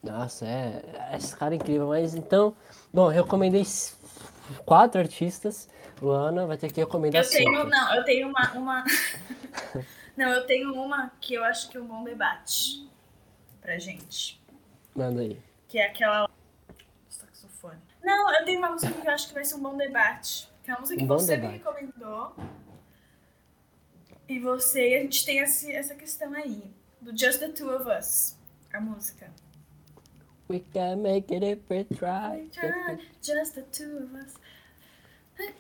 Nossa, 0.04 0.47
é. 0.47 1.16
Esse 1.16 1.37
cara 1.37 1.54
é 1.54 1.57
incrível. 1.57 1.88
Mas 1.88 2.14
então, 2.14 2.54
bom, 2.95 3.09
recomendei 3.09 3.66
quatro 4.64 5.00
artistas. 5.00 5.68
Luana 6.00 6.47
vai 6.47 6.57
ter 6.57 6.71
que 6.71 6.78
recomendar 6.78 7.25
Eu 7.25 7.28
tenho, 7.28 7.57
cinco. 7.57 7.68
não, 7.68 7.95
eu 7.97 8.04
tenho 8.04 8.28
uma, 8.28 8.52
uma... 8.52 8.85
Não, 10.16 10.28
eu 10.28 10.47
tenho 10.47 10.73
uma 10.75 11.11
que 11.21 11.35
eu 11.35 11.42
acho 11.42 11.68
que 11.68 11.76
é 11.76 11.80
um 11.80 11.87
bom 11.87 12.04
debate 12.04 12.88
pra 13.61 13.80
gente. 13.80 14.40
Manda 14.95 15.23
aí. 15.23 15.42
Que 15.66 15.78
é 15.80 15.87
aquela 15.87 16.28
do 16.28 16.33
saxofone. 17.09 17.80
Não, 18.00 18.33
eu 18.33 18.45
tenho 18.45 18.61
uma 18.61 18.71
música 18.71 18.92
que 18.92 19.09
eu 19.09 19.12
acho 19.12 19.26
que 19.26 19.35
vai 19.35 19.45
ser 19.45 19.57
um 19.57 19.61
bom 19.61 19.76
debate. 19.76 20.49
Que 20.68 20.72
é 20.72 20.75
uma 20.75 20.80
música 20.80 20.98
que 20.98 21.04
Um 21.04 21.06
bom 21.06 21.18
você 21.18 21.34
debate. 21.38 21.52
me 21.52 21.58
recomendou. 21.60 22.37
E 24.28 24.38
você, 24.38 24.80
a 24.98 25.02
gente 25.02 25.25
tem 25.25 25.38
esse, 25.38 25.72
essa 25.72 25.94
questão 25.94 26.34
aí. 26.34 26.62
Do 27.00 27.16
Just 27.16 27.38
the 27.38 27.48
Two 27.48 27.75
of 27.75 27.88
Us. 27.88 28.37
A 28.75 28.78
música. 28.78 29.30
We 30.50 30.60
can 30.75 30.96
make 30.96 31.34
it 31.34 31.42
if 31.42 31.60
we 31.70 31.84
try. 31.84 32.50
Just 33.22 33.54
the 33.54 33.62
two 33.72 34.04
of 34.04 34.14
us. 34.14 34.34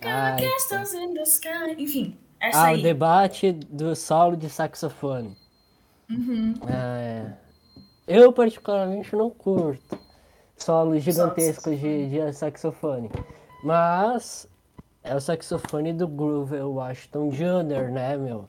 Ai, 0.02 0.36
Castles 0.42 0.92
in 0.92 1.14
the 1.14 1.22
sky. 1.22 1.74
Enfim, 1.78 2.18
essa 2.38 2.58
Ah, 2.58 2.66
aí. 2.66 2.80
o 2.80 2.82
debate 2.82 3.52
do 3.52 3.96
solo 3.96 4.36
de 4.36 4.50
saxofone. 4.50 5.34
Uhum. 6.10 6.52
É, 6.68 7.32
eu, 8.06 8.30
particularmente, 8.30 9.16
não 9.16 9.30
curto 9.30 9.98
solos 10.56 11.02
gigantescos 11.02 11.80
de, 11.80 12.08
de 12.10 12.32
saxofone. 12.34 13.10
Mas 13.64 14.46
é 15.02 15.14
o 15.14 15.20
saxofone 15.20 15.92
do 15.92 16.06
Groove 16.08 16.56
Washington 16.60 17.30
Jr., 17.30 17.90
né, 17.92 18.16
meu? 18.16 18.48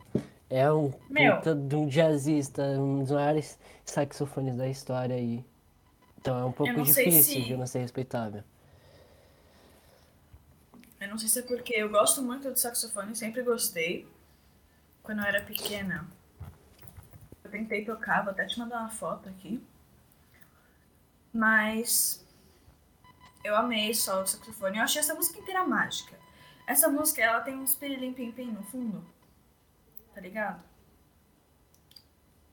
É 0.50 0.72
um 0.72 0.92
Meu. 1.10 1.38
puta 1.38 1.54
de 1.56 1.76
um 1.76 1.88
jazzista, 1.88 2.64
um 2.64 3.00
dos 3.04 3.12
maiores 3.12 3.58
saxofones 3.86 4.56
da 4.56 4.68
história 4.68 5.16
aí. 5.16 5.46
Então 6.18 6.38
é 6.40 6.44
um 6.46 6.52
pouco 6.52 6.82
difícil 6.82 7.22
se- 7.42 7.42
de 7.44 7.56
não 7.56 7.68
ser 7.68 7.80
respeitável. 7.80 8.44
Eu 11.00 11.08
não 11.08 11.18
sei 11.18 11.30
se 11.30 11.40
é 11.40 11.42
porque 11.44 11.74
eu 11.76 11.90
gosto 11.90 12.22
muito 12.22 12.52
de 12.52 12.60
saxofone, 12.60 13.16
sempre 13.16 13.42
gostei. 13.44 14.08
Quando 15.04 15.20
eu 15.20 15.26
era 15.26 15.42
pequena, 15.42 16.06
eu 17.44 17.50
tentei 17.52 17.86
tocar, 17.86 18.24
vou 18.24 18.32
até 18.32 18.46
te 18.46 18.60
mandar 18.60 18.80
uma 18.82 18.90
foto 18.90 19.30
aqui. 19.30 19.64
Mas 21.32 22.26
eu 23.44 23.56
amei 23.56 23.94
só 23.94 24.22
o 24.24 24.28
saxofone. 24.28 24.78
Eu 24.78 24.84
achei 24.84 25.00
essa 25.00 25.14
música 25.14 25.40
inteira 25.40 25.64
mágica. 25.66 26.18
Essa 26.70 26.88
música, 26.88 27.22
ela 27.24 27.40
tem 27.42 27.56
uns 27.56 27.74
pirilim 27.74 28.14
pim 28.14 28.32
pim 28.32 28.52
no 28.52 28.62
fundo. 28.62 29.04
Tá 30.14 30.22
ligado? 30.22 30.62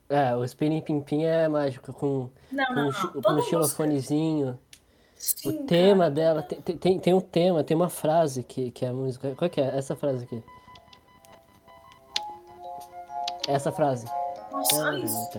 É, 0.09 0.35
o 0.35 0.43
Spinning 0.45 0.81
Pim 0.81 1.01
Pim 1.03 1.25
é 1.25 1.49
mágico, 1.49 1.93
com, 1.93 2.31
Não, 2.51 2.65
com, 2.67 2.75
não, 2.75 2.85
não. 2.93 3.23
com 3.23 3.33
um 3.33 3.43
xilofonezinho. 3.43 4.59
Sim, 5.17 5.49
O 5.49 5.67
tema 5.67 6.05
cara. 6.05 6.11
dela 6.11 6.43
tem, 6.43 6.61
tem- 6.79 6.99
tem, 7.01 7.13
um 7.15 7.21
tema, 7.21 7.65
tem 7.65 7.77
uma 7.77 7.89
frase 7.91 8.43
que, 8.43 8.71
que 8.71 8.85
é 8.87 8.89
a 8.89 8.93
música. 8.93 9.35
Qual 9.35 9.51
que 9.51 9.61
é? 9.61 9.77
Essa 9.77 9.95
frase 9.97 10.25
aqui. 10.25 10.43
Essa 13.49 13.71
frase. 13.73 14.07
Nossa, 14.51 14.99
isso. 14.99 15.31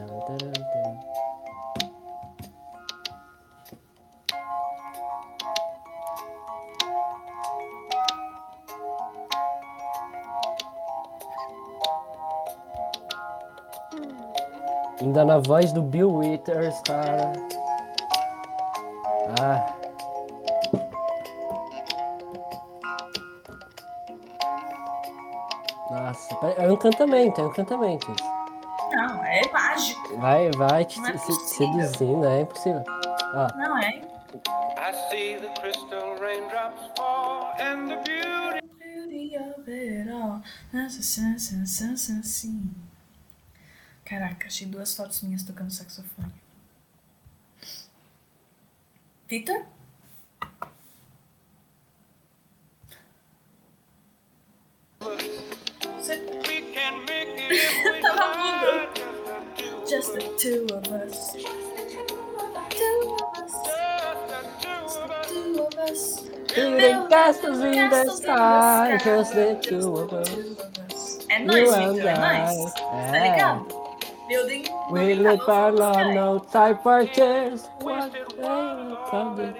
Ainda 15.01 15.23
na 15.25 15.39
voz 15.39 15.71
do 15.71 15.81
Bill 15.81 16.11
Withers, 16.13 16.79
cara. 16.81 17.31
Ah. 19.39 19.73
Nossa, 25.89 26.35
é 26.57 26.67
um 26.67 26.73
encantamento, 26.73 27.39
é 27.41 27.43
um 27.45 27.47
encantamento. 27.49 28.13
Não, 28.91 29.23
é 29.23 29.41
mágico. 29.51 30.17
Vai, 30.17 30.51
vai 30.51 30.85
te 30.85 30.99
é 30.99 31.03
se- 31.17 31.25
possível. 31.27 31.73
seduzindo, 31.83 32.25
é 32.25 32.41
impossível. 32.41 32.83
Ó, 33.33 33.57
Não 33.57 33.77
é? 33.77 34.01
I 34.79 34.93
see 35.09 35.37
the 35.39 35.49
crystal 35.59 36.15
raindrops 36.19 36.91
fall 36.97 37.51
and 37.59 37.87
the 37.87 37.95
beauty. 37.97 38.67
Of 39.37 39.69
it 39.69 40.09
all. 40.09 40.41
Nossa, 40.73 41.01
sim, 41.01 41.37
sim, 41.37 41.65
sim, 41.65 41.95
sim, 41.97 42.23
sim. 42.23 42.71
Caraca, 44.07 44.47
achei 44.47 44.65
duas 44.67 44.95
fotos 44.95 45.21
minhas 45.21 45.43
tocando 45.43 45.71
saxofone. 45.71 46.33
Vitor? 49.27 49.65
Você- 54.99 56.17
Tava 58.01 58.37
mudo. 58.37 58.89
Just 59.89 60.13
the 60.13 60.21
two 60.37 60.67
of 60.75 60.91
us. 60.91 61.33
Two 62.69 63.17
of 63.19 63.37
us. 63.37 63.53
Two 65.27 65.61
of 65.63 65.77
us. 65.89 66.21
Building 66.55 67.07
castles 67.09 67.59
in 67.59 67.89
the 67.89 68.05
sky, 68.15 68.97
just 69.03 69.33
the 69.33 69.55
two 69.61 69.95
of 69.97 70.13
us. 70.13 70.29
É 71.29 71.39
nóis, 71.39 71.69
Vitor, 71.75 72.07
é 72.07 72.17
nóis. 72.17 72.73
Tá 72.73 73.17
É. 73.17 73.31
ligado? 73.31 73.86
Building. 74.27 74.63
We 74.91 75.13
sky. 77.55 78.17
no 78.83 78.97
flower. 79.09 79.53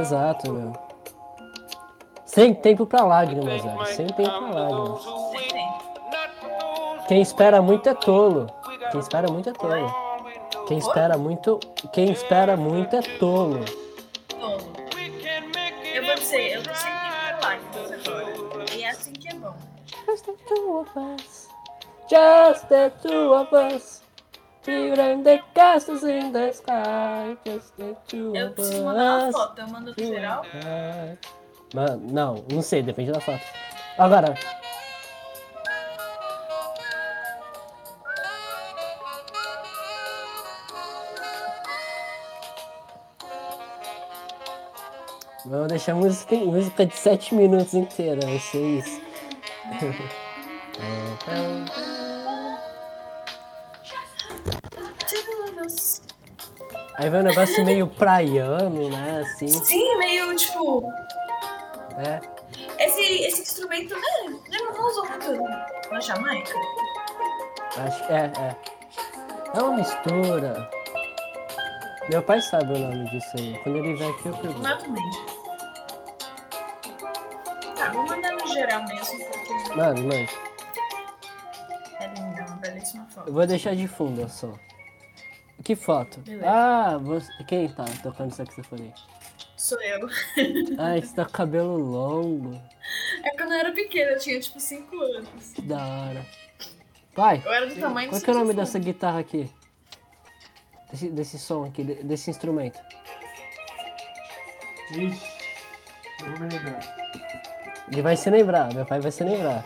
Exato, 0.00 0.52
meu. 0.52 0.72
Sem 2.24 2.54
tempo 2.54 2.86
pra 2.86 3.04
lágrimas, 3.04 3.62
velho. 3.62 3.86
Sem 3.86 4.06
tempo 4.06 4.30
pra 4.30 4.68
lágrimas. 4.68 5.02
Sem 5.30 5.48
tempo. 5.48 5.84
Quem 7.08 7.20
espera 7.20 7.60
muito 7.60 7.88
é 7.88 7.94
tolo. 7.94 8.46
Quem 8.90 9.00
espera 9.00 9.30
muito 9.30 9.50
é 9.50 9.52
tolo. 9.52 10.04
Quem 10.66 10.78
espera 10.78 11.18
muito, 11.18 11.60
quem 11.92 12.10
espera 12.12 12.56
muito 12.56 12.96
é 12.96 13.02
tolo. 13.18 13.60
Tolo. 14.28 14.72
Eu 15.94 16.06
vou 16.06 16.14
dizer, 16.14 16.54
eu 16.54 16.62
tô 16.62 16.74
sem 16.74 16.90
tempo 16.90 17.38
pra 17.40 17.48
lágrimas 17.48 17.92
agora. 17.92 18.34
E 18.74 18.82
é 18.82 18.90
assim 18.90 19.12
que 19.12 19.28
é 19.28 19.34
bom. 19.34 19.54
Just 22.08 22.68
the 22.68 22.92
two 23.02 23.34
of 23.34 23.52
us. 23.52 24.02
Just 24.64 24.96
the 24.96 25.36
us. 25.36 25.40
Castles 25.54 26.04
in 26.04 26.32
the 26.32 26.52
sky. 26.52 27.36
Just 27.44 27.76
the 27.76 27.96
two 28.06 28.34
Eu 28.34 28.46
of 28.46 28.54
preciso 28.54 28.84
mandar 28.84 29.18
uma 29.18 29.28
us. 29.28 29.32
foto. 29.34 29.60
Eu 29.60 29.68
mando 29.68 29.94
no 29.96 30.04
geral. 30.06 30.42
Mano, 31.74 32.12
não, 32.12 32.44
não 32.52 32.62
sei, 32.62 32.82
depende 32.82 33.10
da 33.12 33.20
foto. 33.20 33.42
Agora. 33.98 34.34
Vamos 45.46 45.68
deixar 45.68 45.94
música, 45.94 46.36
música 46.36 46.86
de 46.86 46.96
7 46.96 47.34
minutos 47.34 47.74
inteira, 47.74 48.26
vai 48.26 48.38
ser 48.38 48.78
isso. 48.78 49.00
Aí 56.96 57.10
vai 57.10 57.20
um 57.20 57.24
negócio 57.24 57.64
meio 57.64 57.86
praiano, 57.86 58.88
né? 58.88 59.20
Assim, 59.22 59.48
Sim, 59.48 59.96
meio 59.98 60.34
tipo. 60.36 60.82
né? 61.96 62.20
Esse, 62.78 63.00
esse 63.24 63.42
instrumento, 63.42 63.94
né? 63.94 64.38
Já 64.50 64.64
não 64.64 64.86
usou 64.86 65.06
muito 65.08 65.32
na 65.90 66.00
Jamaica? 66.00 66.54
Acho 67.76 68.06
que 68.06 68.12
é, 68.12 68.32
é. 68.38 68.56
É 69.54 69.62
uma 69.62 69.76
mistura. 69.76 70.70
Meu 72.08 72.22
pai 72.22 72.40
sabe 72.40 72.74
o 72.74 72.78
nome 72.78 73.10
disso 73.10 73.30
aí. 73.38 73.58
Quando 73.62 73.78
ele 73.78 73.94
vier 73.94 74.10
aqui 74.10 74.26
eu 74.28 74.36
pergunto. 74.36 74.60
Provavelmente. 74.60 75.18
Tá, 77.76 77.90
vou 77.92 78.06
mandar 78.06 78.32
no 78.32 78.46
geral 78.46 78.84
mesmo, 78.84 79.18
porque 79.24 79.74
Mano, 79.74 80.02
mano, 80.04 80.28
eu 83.26 83.32
vou 83.32 83.46
deixar 83.46 83.74
de 83.74 83.86
fundo 83.88 84.28
só. 84.28 84.52
Que 85.62 85.74
foto? 85.76 86.20
Beleza. 86.20 86.46
Ah, 86.50 86.98
você... 86.98 87.30
quem 87.44 87.68
tá 87.68 87.84
tocando 88.02 88.32
saxofone? 88.34 88.92
Sou 89.56 89.80
eu. 89.80 90.08
Ah, 90.78 91.00
você 91.00 91.14
tá 91.14 91.24
com 91.24 91.30
cabelo 91.32 91.76
longo. 91.76 92.60
É 93.24 93.30
quando 93.36 93.52
eu 93.52 93.58
era 93.60 93.72
pequena, 93.72 94.10
eu 94.12 94.18
tinha 94.18 94.38
tipo 94.40 94.60
5 94.60 94.96
anos. 95.00 95.52
Da 95.62 95.78
hora. 95.86 96.26
Pai, 97.14 97.40
Eu 97.46 97.52
era 97.52 97.66
do 97.66 97.76
tamanho 97.80 98.10
qual 98.10 98.20
que 98.20 98.28
é 98.28 98.32
o 98.32 98.36
nome 98.36 98.48
saxofone. 98.48 98.66
dessa 98.66 98.78
guitarra 98.78 99.20
aqui? 99.20 99.50
Desse, 100.90 101.08
desse 101.10 101.38
som 101.38 101.64
aqui, 101.64 101.82
de- 101.84 102.02
desse 102.02 102.28
instrumento. 102.30 102.78
Ixi, 104.90 105.22
eu 106.20 106.30
vou 106.30 106.40
me 106.40 106.48
lembrar. 106.54 106.80
Ele 107.90 108.02
vai 108.02 108.16
se 108.16 108.28
lembrar, 108.30 108.72
meu 108.74 108.84
pai 108.84 109.00
vai 109.00 109.10
se 109.12 109.22
lembrar. 109.24 109.64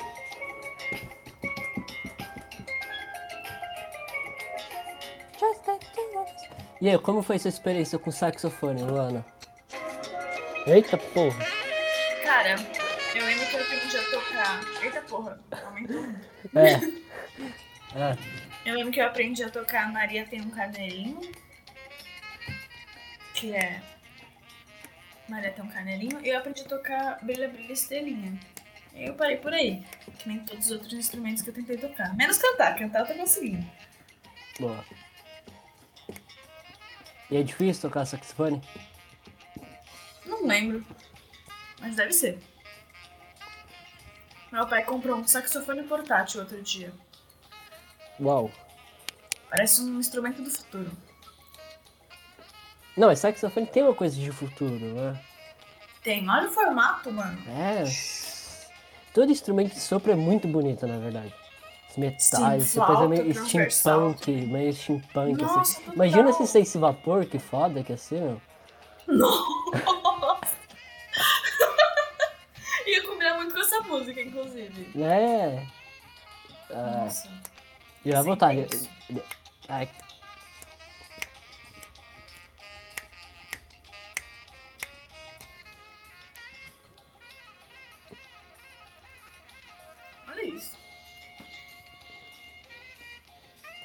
E 6.81 6.89
aí, 6.89 6.99
como 6.99 7.23
foi 7.23 7.39
sua 7.39 7.49
experiência 7.49 7.99
com 7.99 8.11
saxofone, 8.11 8.83
Luana? 8.83 9.25
Eita 10.67 10.97
porra. 10.97 11.45
Cara, 12.23 12.55
eu 13.15 13.25
lembro 13.25 13.47
que 13.47 13.57
eu 13.57 13.63
aprendi 13.63 13.97
a 13.97 14.03
tocar. 14.11 14.61
Eita 14.83 15.01
porra, 15.03 15.41
aumentou. 15.65 16.05
É. 16.55 17.09
Ah, 17.95 18.15
Eu 18.67 18.75
lembro 18.75 18.93
que 18.93 19.01
eu 19.01 19.07
aprendi 19.07 19.43
a 19.43 19.49
tocar 19.49 19.91
Maria 19.91 20.27
tem 20.27 20.43
um 20.43 20.51
carneirinho. 20.51 21.19
Que 23.33 23.55
é. 23.55 23.81
Maria 25.27 25.51
tem 25.53 25.65
um 25.65 25.69
carneirinho. 25.69 26.21
E 26.23 26.29
eu 26.29 26.37
aprendi 26.37 26.61
a 26.61 26.65
tocar 26.67 27.19
Brilha 27.25 27.49
Brilha 27.49 27.73
Estrelinha. 27.73 28.39
E 28.95 29.07
eu 29.07 29.15
parei 29.15 29.39
por 29.39 29.55
aí. 29.55 29.83
Que 30.19 30.29
nem 30.29 30.41
todos 30.41 30.67
os 30.67 30.73
outros 30.73 30.93
instrumentos 30.93 31.43
que 31.43 31.49
eu 31.49 31.55
tentei 31.55 31.79
tocar. 31.79 32.15
Menos 32.15 32.37
cantar, 32.37 32.77
cantar 32.79 33.01
eu 33.01 33.07
tô 33.07 33.15
conseguindo. 33.15 33.67
boa. 34.61 34.85
E 37.31 37.37
é 37.37 37.43
difícil 37.43 37.83
tocar 37.83 38.07
saxofone? 38.07 38.63
Não 40.25 40.47
lembro. 40.47 40.85
Mas 41.81 41.97
deve 41.97 42.13
ser. 42.13 42.39
Meu 44.51 44.67
pai 44.67 44.83
comprou 44.85 45.17
um 45.17 45.27
saxofone 45.27 45.83
portátil 45.83 46.41
outro 46.41 46.61
dia. 46.63 46.93
Uau. 48.21 48.51
Parece 49.51 49.83
um 49.83 49.99
instrumento 49.99 50.43
do 50.43 50.51
futuro. 50.51 50.91
Não, 52.97 53.09
mas 53.09 53.19
saxofone 53.19 53.67
tem 53.67 53.83
uma 53.83 53.95
coisa 53.95 54.17
de 54.17 54.33
futuro, 54.33 54.79
né? 54.95 55.21
Tem, 56.03 56.29
olha 56.29 56.49
o 56.49 56.51
formato, 56.51 57.13
mano. 57.13 57.39
É. 57.49 57.85
Todo 59.13 59.31
instrumento 59.31 59.75
de 59.75 59.81
sopro 59.81 60.13
é 60.13 60.15
muito 60.15 60.49
bonito, 60.49 60.87
na 60.87 60.99
verdade. 60.99 61.35
Os 61.99 62.01
metais, 62.01 62.23
Sim, 62.23 62.81
essa 62.81 62.87
coisa 62.87 62.87
flauta, 62.87 63.09
meio 63.09 63.35
steampunk, 63.35 64.31
meio 64.31 64.73
steampunk, 64.73 65.43
Nossa, 65.43 65.61
assim. 65.61 65.83
Imagina 65.93 66.33
se 66.33 66.47
saísse 66.47 66.79
vapor, 66.79 67.27
que 67.27 67.41
foda 67.41 67.83
que 67.83 67.93
ia 67.93 67.97
ser, 67.97 68.21
meu. 68.21 68.41
Nossa! 69.09 70.59
Ia 72.87 73.03
combinar 73.03 73.35
muito 73.35 73.53
com 73.53 73.61
essa 73.61 73.81
música, 73.83 74.23
inclusive. 74.23 75.03
É. 75.03 75.67
Ah, 76.71 77.03
Nossa. 77.05 77.29
e 78.05 78.13
vai 78.13 78.23
voltar. 78.23 78.55
é 78.57 78.67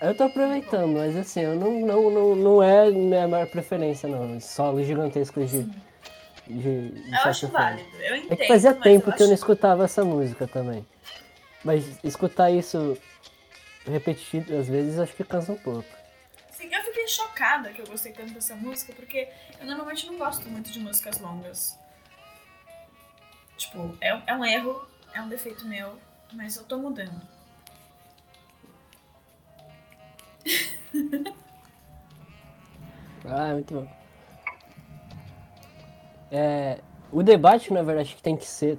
eu 0.09 0.15
tô 0.15 0.23
aproveitando, 0.23 0.93
mas 0.93 1.15
assim, 1.15 1.41
eu 1.41 1.55
não, 1.55 1.71
não, 1.79 2.09
não, 2.09 2.35
não 2.35 2.63
é 2.63 2.89
minha 2.91 3.27
maior 3.27 3.47
preferência, 3.47 4.07
não. 4.09 4.39
Solo 4.39 4.83
gigantesco 4.83 5.43
de, 5.45 5.63
de, 6.47 6.89
de 6.89 7.11
Eu 7.11 7.19
acho 7.23 7.47
válido. 7.47 7.89
Eu 8.01 8.17
entendo. 8.17 8.33
É 8.33 8.35
que 8.35 8.47
fazia 8.47 8.73
tempo 8.73 9.09
eu 9.09 9.13
que 9.15 9.23
eu 9.23 9.27
não 9.27 9.33
escutava 9.33 9.85
essa 9.85 10.03
música 10.03 10.47
também. 10.47 10.85
Mas 11.63 11.85
escutar 12.03 12.51
isso 12.51 12.97
repetido 13.85 14.57
às 14.57 14.67
vezes 14.67 14.99
acho 14.99 15.13
que 15.13 15.23
cansa 15.23 15.51
um 15.51 15.57
pouco. 15.57 15.87
Sim, 16.51 16.69
eu 16.73 16.83
fiquei 16.83 17.07
chocada 17.07 17.71
que 17.71 17.81
eu 17.81 17.87
gostei 17.87 18.11
tanto 18.11 18.33
dessa 18.33 18.55
música, 18.55 18.93
porque 18.93 19.29
eu 19.59 19.65
normalmente 19.65 20.05
não 20.07 20.17
gosto 20.17 20.47
muito 20.49 20.71
de 20.71 20.79
músicas 20.79 21.19
longas. 21.19 21.77
Tipo, 23.57 23.97
é, 24.01 24.21
é 24.27 24.35
um 24.35 24.43
erro, 24.43 24.85
é 25.13 25.21
um 25.21 25.29
defeito 25.29 25.65
meu, 25.65 25.97
mas 26.33 26.57
eu 26.57 26.63
tô 26.63 26.77
mudando. 26.77 27.32
Ah, 33.25 33.53
muito 33.53 33.73
bom. 33.73 33.87
É, 36.29 36.79
o 37.11 37.23
debate, 37.23 37.71
na 37.71 37.81
verdade, 37.81 38.15
que 38.15 38.21
tem 38.21 38.35
que 38.35 38.45
ser, 38.45 38.77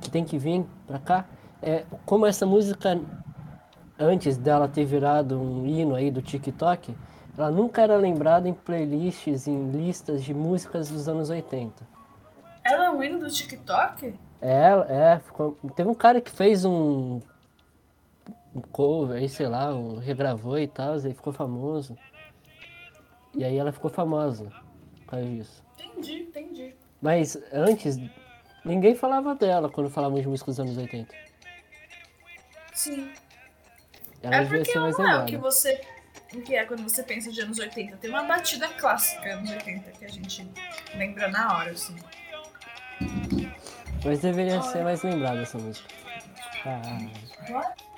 que 0.00 0.08
tem 0.10 0.24
que 0.24 0.38
vir 0.38 0.64
pra 0.86 0.98
cá, 1.00 1.24
é 1.60 1.84
como 2.06 2.24
essa 2.24 2.46
música, 2.46 3.00
antes 3.98 4.36
dela 4.36 4.68
ter 4.68 4.84
virado 4.84 5.40
um 5.40 5.66
hino 5.66 5.94
aí 5.96 6.10
do 6.10 6.22
TikTok, 6.22 6.94
ela 7.36 7.50
nunca 7.50 7.82
era 7.82 7.96
lembrada 7.96 8.48
em 8.48 8.52
playlists, 8.54 9.48
em 9.48 9.70
listas 9.70 10.22
de 10.22 10.32
músicas 10.34 10.88
dos 10.90 11.08
anos 11.08 11.30
80. 11.30 11.82
Ela 12.62 12.84
é 12.86 12.90
um 12.90 13.02
hino 13.02 13.18
do 13.18 13.28
TikTok? 13.28 14.14
É, 14.40 14.68
é, 14.88 15.18
ficou- 15.18 15.56
teve 15.74 15.88
um 15.88 15.94
cara 15.94 16.20
que 16.20 16.30
fez 16.30 16.64
um 16.64 17.20
cover 18.60 19.16
aí, 19.16 19.28
sei 19.28 19.48
lá, 19.48 19.74
um, 19.74 19.98
regravou 19.98 20.58
e 20.58 20.66
tal, 20.66 20.94
aí 20.94 21.14
ficou 21.14 21.32
famoso. 21.32 21.96
E 23.34 23.44
aí 23.44 23.56
ela 23.56 23.72
ficou 23.72 23.90
famosa 23.90 24.52
por 25.00 25.06
causa 25.06 25.26
disso. 25.26 25.64
Entendi, 25.78 26.22
entendi. 26.22 26.74
Mas 27.00 27.38
antes, 27.52 27.98
ninguém 28.64 28.94
falava 28.94 29.34
dela 29.34 29.70
quando 29.70 29.88
falava 29.88 30.20
de 30.20 30.28
música 30.28 30.50
dos 30.50 30.60
anos 30.60 30.76
80. 30.76 31.14
Sim. 32.74 33.10
Ela 34.22 34.36
é 34.36 34.44
porque 34.44 34.64
ser 34.66 34.78
mais 34.80 34.98
não 34.98 35.08
é 35.08 35.22
o 35.22 35.24
que 35.24 35.32
lembrada. 35.32 35.54
você. 35.54 35.80
O 36.34 36.40
que 36.40 36.56
é 36.56 36.64
quando 36.64 36.82
você 36.82 37.02
pensa 37.02 37.30
de 37.30 37.40
anos 37.40 37.58
80? 37.58 37.96
Tem 37.96 38.08
uma 38.08 38.22
batida 38.22 38.68
clássica 38.68 39.34
anos 39.34 39.50
80 39.50 39.90
que 39.90 40.04
a 40.04 40.08
gente 40.08 40.48
lembra 40.94 41.28
na 41.28 41.56
hora, 41.56 41.72
assim. 41.72 41.96
Mas 44.04 44.20
deveria 44.20 44.62
ser 44.62 44.82
mais 44.82 45.02
lembrada 45.02 45.42
essa 45.42 45.58
música. 45.58 45.88
Ah, 46.64 46.80
right. 47.46 47.91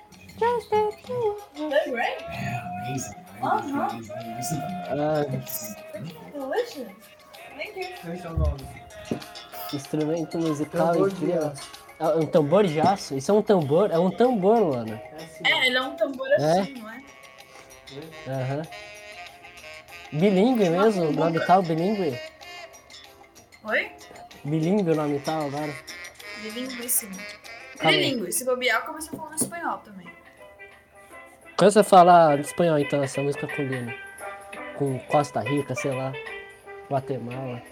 Amazing. 2.85 3.15
Uh-huh. 3.43 3.89
Delicious. 6.33 6.93
Thank 7.57 7.77
you. 7.77 8.15
Esse 8.15 8.27
é 8.27 8.31
o 8.31 8.39
nome. 8.39 8.61
instrumento 9.73 10.39
musical 10.39 11.09
incrível. 11.09 11.53
Ah, 12.01 12.15
um 12.17 12.27
tambor 12.27 12.67
de 12.67 12.81
aço? 12.81 13.17
Isso 13.17 13.31
é 13.31 13.35
um 13.35 13.43
tambor? 13.43 13.91
É 13.91 13.99
um 13.99 14.11
tambor, 14.11 14.59
Luana. 14.59 15.01
É. 15.45 15.51
É, 15.51 15.67
ele 15.67 15.77
é 15.77 15.83
um 15.83 15.97
tambor 15.97 16.27
assim, 16.33 16.75
não 16.75 16.91
é? 16.91 17.03
Aham. 18.27 18.63
Bilíngue 20.13 20.69
mesmo? 20.71 21.13
Nome 21.13 21.45
tal, 21.47 21.63
bilíngue? 21.63 22.19
Oi? 23.65 23.91
Bilíngue 24.45 24.91
o 24.91 24.95
nome 24.95 25.21
tal 25.21 25.47
agora? 25.47 25.73
Bilinguíssimo. 26.43 27.17
Bilingue. 27.81 28.33
Se 28.33 28.45
bobear, 28.45 28.85
começa 28.85 29.11
falando 29.17 29.35
espanhol 29.35 29.79
também. 29.79 30.14
Quando 31.57 31.71
você 31.71 31.85
falar 31.85 32.39
espanhol, 32.41 32.79
então, 32.79 33.03
essa 33.03 33.23
música 33.23 33.47
combina. 33.47 33.95
Com 34.77 34.99
Costa 35.07 35.41
Rica, 35.41 35.75
sei 35.77 35.93
lá, 35.93 36.13
Guatemala. 36.91 37.63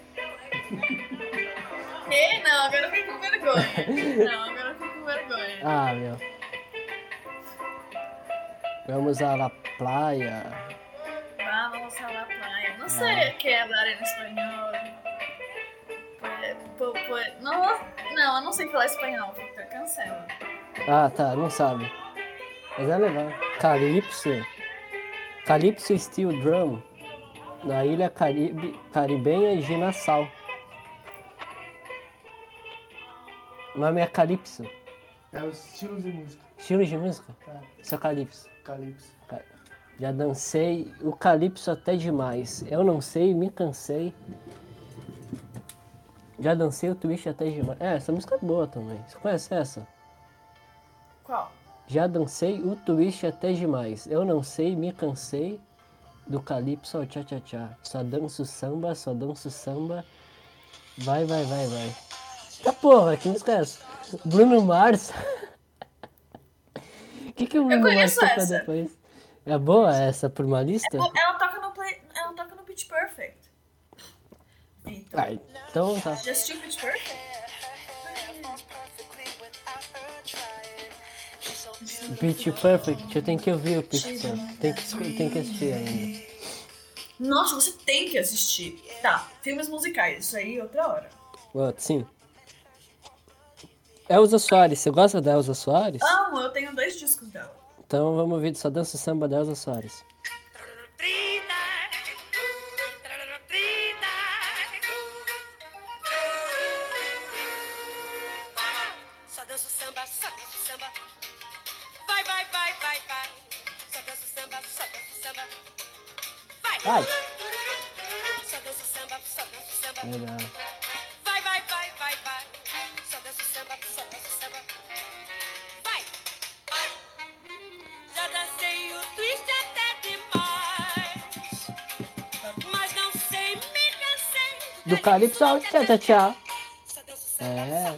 Ei, 2.09 2.43
não, 2.43 2.65
agora 2.65 2.85
eu 2.85 2.91
fico 2.91 3.11
com 3.11 3.19
vergonha. 3.19 4.25
Não, 4.31 4.43
agora 4.43 4.69
eu 4.69 4.75
fico 4.75 4.93
com 4.99 5.05
vergonha. 5.05 5.59
Ah, 5.63 5.93
meu. 5.93 6.17
Vamos 8.87 9.21
à 9.21 9.35
la 9.35 9.49
playa. 9.77 10.43
Vamos 11.37 11.93
a 12.01 12.11
la 12.11 12.25
playa. 12.25 12.77
No 12.77 12.87
sé 12.87 13.35
qué 13.39 13.57
hablar 13.57 13.87
en 13.87 14.01
español. 14.01 14.73
Pues, 16.19 16.57
pues, 16.77 17.07
pues, 17.07 17.33
no, 17.41 17.51
não, 17.51 18.37
eu 18.37 18.41
não 18.43 18.53
sei 18.53 18.69
falar 18.69 18.85
espanhol, 18.85 19.33
Victor. 19.33 19.65
Cancela. 19.65 20.25
Ah, 20.87 21.09
tá, 21.09 21.35
não 21.35 21.49
sabe. 21.49 21.91
Mas 22.77 22.89
é 22.89 22.97
legal. 22.97 23.27
Calypso. 23.59 24.29
Calypso 25.45 25.97
Steel 25.97 26.29
Drum. 26.41 26.81
Na 27.63 27.85
ilha 27.85 28.09
Caribe, 28.09 28.77
caribenha 28.91 29.61
de 29.61 29.77
Nassau. 29.77 30.27
O 33.75 33.79
nome 33.79 34.01
é 34.01 34.07
Calypso. 34.07 34.63
É 35.31 35.41
o 35.41 35.49
estilo 35.49 36.01
de 36.01 36.11
música. 36.11 36.43
Estilo 36.57 36.85
de 36.85 36.97
música? 36.97 37.35
Tá. 37.45 37.61
Isso 37.79 37.95
é 37.95 37.97
Calypso. 37.97 38.49
Calypso. 38.63 39.13
Já 39.99 40.11
dancei 40.11 40.91
o 41.01 41.13
Calypso 41.13 41.71
até 41.71 41.95
demais. 41.95 42.65
Eu 42.69 42.83
não 42.83 42.99
sei, 42.99 43.33
me 43.33 43.49
cansei. 43.49 44.13
Já 46.39 46.53
dancei 46.55 46.89
o 46.89 46.95
Twist 46.95 47.29
até 47.29 47.49
demais. 47.49 47.79
É, 47.79 47.95
essa 47.95 48.11
música 48.11 48.35
é 48.35 48.39
boa 48.39 48.67
também. 48.67 48.99
Você 49.07 49.17
conhece 49.19 49.53
essa? 49.53 49.87
Qual? 51.23 51.51
Já 51.87 52.07
dancei 52.07 52.61
o 52.61 52.75
twist 52.75 53.25
até 53.25 53.51
demais. 53.51 54.07
Eu 54.07 54.23
não 54.25 54.41
sei, 54.41 54.75
me 54.75 54.91
cansei 54.93 55.59
do 56.25 56.41
calypso 56.41 56.97
ao 56.97 57.05
tchá 57.05 57.23
tchá 57.23 57.39
tchá. 57.41 57.69
Só 57.83 58.01
danço 58.03 58.45
samba, 58.45 58.95
só 58.95 59.13
danço 59.13 59.49
samba. 59.51 60.05
Vai, 60.99 61.25
vai, 61.25 61.43
vai, 61.43 61.67
vai. 61.67 61.95
Tá 62.63 62.71
porra, 62.71 63.17
que 63.17 63.27
música 63.27 63.51
é 63.51 63.55
essa? 63.61 63.79
Bruno 64.23 64.61
Mars. 64.61 65.11
O 67.27 67.33
que, 67.33 67.47
que 67.47 67.59
o 67.59 67.65
Bruno 67.65 67.81
Mars 67.81 67.93
conheço 67.93 68.19
tocou 68.19 68.35
essa. 68.43 68.59
depois? 68.59 68.97
É 69.45 69.57
boa 69.57 69.95
essa 69.95 70.29
por 70.29 70.45
uma 70.45 70.61
lista? 70.61 70.95
Ela, 70.95 71.11
ela 71.15 71.33
toca 71.33 71.59
no 71.59 71.71
play, 71.73 72.01
ela 72.15 72.33
toca 72.33 72.55
no 72.55 72.63
Pitch 72.63 72.87
Perfect. 72.87 73.51
Ah, 75.13 75.31
então 75.69 75.99
tá. 75.99 76.15
Já 76.15 76.31
assistiu 76.31 76.61
Pitch 76.61 76.79
Perfect? 76.79 77.32
Beat 82.21 82.51
Perfect, 82.61 83.15
eu 83.15 83.21
tenho 83.21 83.39
que 83.39 83.51
ouvir 83.51 83.79
o 83.79 83.83
Pitch 83.83 84.03
Perfect. 84.03 84.57
Tem 84.57 84.73
que, 84.73 85.13
tem 85.17 85.29
que 85.29 85.39
assistir 85.39 85.73
ainda. 85.73 86.23
Nossa, 87.19 87.55
você 87.55 87.71
tem 87.85 88.09
que 88.09 88.17
assistir. 88.17 88.81
Tá, 89.01 89.29
filmes 89.41 89.69
musicais, 89.69 90.25
isso 90.25 90.37
aí 90.37 90.61
outra 90.61 90.87
hora. 90.87 91.09
Outro, 91.53 91.81
sim. 91.81 92.05
Elza 94.09 94.37
Soares, 94.37 94.79
você 94.79 94.91
gosta 94.91 95.21
da 95.21 95.33
Elza 95.33 95.53
Soares? 95.53 96.01
Amo, 96.01 96.39
eu 96.39 96.49
tenho 96.49 96.75
dois 96.75 96.99
discos 96.99 97.29
dela. 97.29 97.53
Então 97.85 98.15
vamos 98.15 98.33
ouvir 98.33 98.55
só 98.55 98.69
dança 98.69 98.97
samba 98.97 99.27
da 99.27 99.37
Elza 99.37 99.55
Soares. 99.55 100.03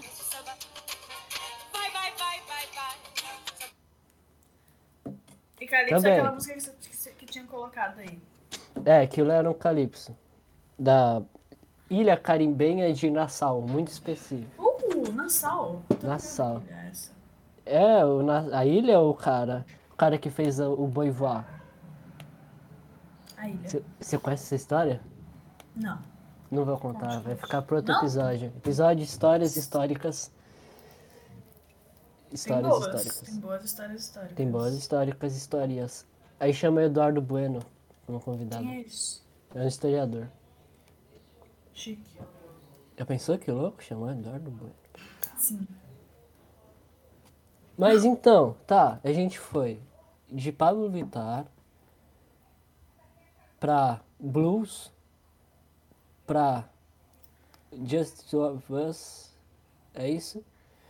Samba. 0.09 0.53
Vai, 1.73 1.91
vai, 1.91 2.11
vai, 2.11 2.39
vai, 2.47 2.67
vai. 2.73 2.95
E 5.59 5.67
Calypso 5.67 5.95
Também. 5.95 6.11
é 6.11 6.15
aquela 6.17 6.31
música 6.33 6.53
que 6.55 6.95
você 6.95 7.11
que 7.11 7.25
tinha 7.25 7.45
colocado 7.45 7.99
aí. 7.99 8.19
É, 8.85 9.01
aquilo 9.01 9.31
era 9.31 9.49
um 9.49 9.53
Calypso. 9.53 10.15
Da 10.77 11.21
Ilha 11.89 12.17
Carimbenha 12.17 12.93
de 12.93 13.09
Nassau, 13.09 13.61
muito 13.61 13.87
específico. 13.89 14.61
Uh, 14.61 15.11
Nassau. 15.13 15.81
Nassau. 16.03 16.61
Essa. 16.89 17.11
É, 17.65 18.03
o, 18.05 18.21
Na- 18.21 18.59
a 18.59 18.65
ilha 18.65 18.99
ou 18.99 19.11
o 19.11 19.15
cara? 19.15 19.65
O 19.91 19.95
cara 19.95 20.17
que 20.17 20.29
fez 20.29 20.59
a- 20.59 20.69
o 20.69 20.85
boi 20.87 21.09
voar. 21.09 21.45
A 23.37 23.47
ilha. 23.47 23.83
Você 23.99 24.17
conhece 24.17 24.43
essa 24.43 24.55
história? 24.55 25.01
Não. 25.75 25.99
Não 26.51 26.63
vou 26.63 26.77
contar, 26.77 27.19
vai 27.21 27.35
ficar 27.35 27.61
pro 27.61 27.77
outro 27.77 27.91
Não? 27.91 27.99
episódio. 27.99 28.47
Episódio 28.57 29.03
Histórias 29.03 29.55
Históricas. 29.55 30.31
Tem 32.29 32.35
Histórias 32.35 32.67
boas. 32.69 32.85
históricas. 32.85 33.21
Tem 33.21 33.39
boas 33.39 33.63
histórias 33.63 34.01
históricas. 34.03 34.35
Tem 34.35 34.51
boas 34.51 34.73
históricas, 34.75 35.35
histórias. 35.35 36.05
Aí 36.39 36.53
chama 36.53 36.83
Eduardo 36.83 37.21
Bueno 37.21 37.59
como 38.05 38.19
convidado. 38.19 38.63
Quem 38.63 38.75
é 38.75 38.81
isso? 38.81 39.23
É 39.53 39.61
um 39.61 39.67
historiador. 39.67 40.27
Chique. 41.73 42.19
Já 42.97 43.05
pensou 43.05 43.37
que 43.37 43.51
louco 43.51 43.81
chamar 43.83 44.13
Eduardo 44.13 44.51
Bueno? 44.51 44.75
Sim. 45.37 45.67
Mas 47.77 48.05
então, 48.05 48.55
tá, 48.65 48.99
a 49.03 49.11
gente 49.11 49.37
foi 49.37 49.81
de 50.29 50.51
Pablo 50.51 50.89
Vittar 50.89 51.45
pra 53.59 53.99
blues, 54.19 54.91
pra 56.25 56.65
Just 57.85 58.29
Two 58.29 58.41
of 58.55 58.73
Us, 58.73 59.31
é 59.93 60.09
isso? 60.09 60.43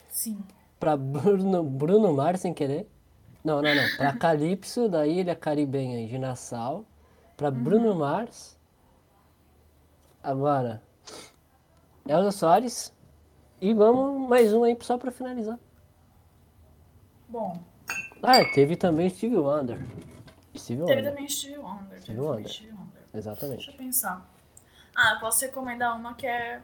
Sim. 0.09 0.37
Pra 0.79 0.95
Bruno, 0.95 1.63
Bruno 1.63 2.13
Mars 2.13 2.41
sem 2.41 2.53
querer. 2.53 2.87
Não, 3.43 3.61
não, 3.61 3.75
não. 3.75 3.97
Pra 3.97 4.13
Calypso 4.13 4.87
da 4.89 5.05
Ilha 5.07 5.35
Caribenha 5.35 6.07
de 6.07 6.17
Nassau. 6.17 6.85
Pra 7.37 7.51
Bruno 7.51 7.93
Mars. 7.95 8.57
Agora, 10.23 10.81
Elza 12.07 12.31
Soares. 12.31 12.93
E 13.61 13.73
vamos 13.73 14.27
mais 14.27 14.53
um 14.53 14.63
aí 14.63 14.77
só 14.81 14.97
pra 14.97 15.11
finalizar. 15.11 15.59
Bom, 17.29 17.59
Ah, 18.21 18.43
teve 18.53 18.75
também 18.75 19.09
Steve 19.09 19.35
Wonder. 19.37 19.77
Steve 20.57 20.83
teve 20.85 20.95
Wonder, 20.95 21.03
também 21.11 21.29
Steve 21.29 21.57
Wonder. 21.57 21.87
Teve 21.89 22.01
Steve 22.01 22.19
Wonder. 22.19 22.31
Wonder. 22.31 22.43
Deixa 22.51 22.73
exatamente. 23.13 23.67
eu 23.69 23.77
pensar. 23.77 24.34
Ah, 24.95 25.17
posso 25.19 25.45
recomendar 25.45 25.95
uma 25.95 26.15
que 26.15 26.25
é. 26.25 26.61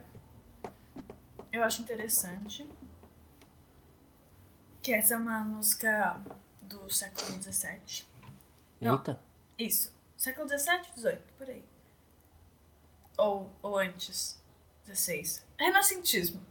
Eu 1.52 1.62
acho 1.62 1.82
interessante. 1.82 2.68
Que 4.80 4.94
essa 4.94 5.14
é 5.14 5.16
uma 5.16 5.40
música 5.40 6.20
do 6.62 6.90
século 6.90 7.40
XVII. 7.42 8.04
Não. 8.80 8.96
Eita, 8.96 9.20
Isso. 9.58 9.94
Século 10.16 10.48
XVII, 10.48 10.84
XVIII, 10.96 11.18
por 11.36 11.48
aí. 11.48 11.64
Ou, 13.18 13.50
ou 13.62 13.78
antes. 13.78 14.42
XVI. 14.86 15.42
Renascentismo. 15.58 16.44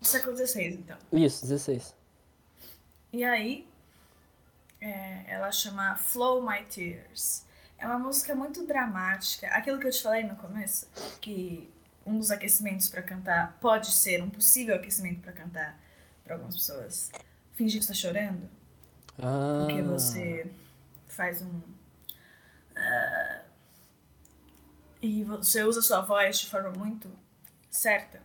Século 0.00 0.36
XVI, 0.36 0.74
então. 0.74 0.98
isso, 1.12 1.42
16. 1.42 1.94
E 3.12 3.24
aí, 3.24 3.68
é, 4.80 5.24
ela 5.26 5.50
chama 5.50 5.96
Flow 5.96 6.40
My 6.42 6.64
Tears. 6.64 7.44
É 7.78 7.86
uma 7.86 7.98
música 7.98 8.34
muito 8.34 8.66
dramática. 8.66 9.46
Aquilo 9.48 9.78
que 9.78 9.86
eu 9.86 9.90
te 9.92 10.02
falei 10.02 10.24
no 10.24 10.36
começo, 10.36 10.88
que 11.20 11.70
um 12.04 12.18
dos 12.18 12.30
aquecimentos 12.30 12.88
pra 12.88 13.02
cantar 13.02 13.56
pode 13.60 13.92
ser 13.92 14.22
um 14.22 14.28
possível 14.30 14.74
aquecimento 14.74 15.20
pra 15.20 15.32
cantar 15.32 15.78
pra 16.24 16.34
algumas 16.34 16.56
pessoas. 16.56 17.10
Fingir 17.54 17.78
que 17.80 17.84
está 17.84 17.94
chorando, 17.94 18.48
Ah, 19.18 19.64
porque 19.66 19.82
você 19.82 20.50
faz 21.06 21.40
um. 21.42 21.60
ah, 22.76 23.42
e 25.00 25.22
você 25.24 25.62
usa 25.62 25.80
sua 25.80 26.00
voz 26.00 26.40
de 26.40 26.46
forma 26.50 26.70
muito 26.70 27.10
certa. 27.70 28.20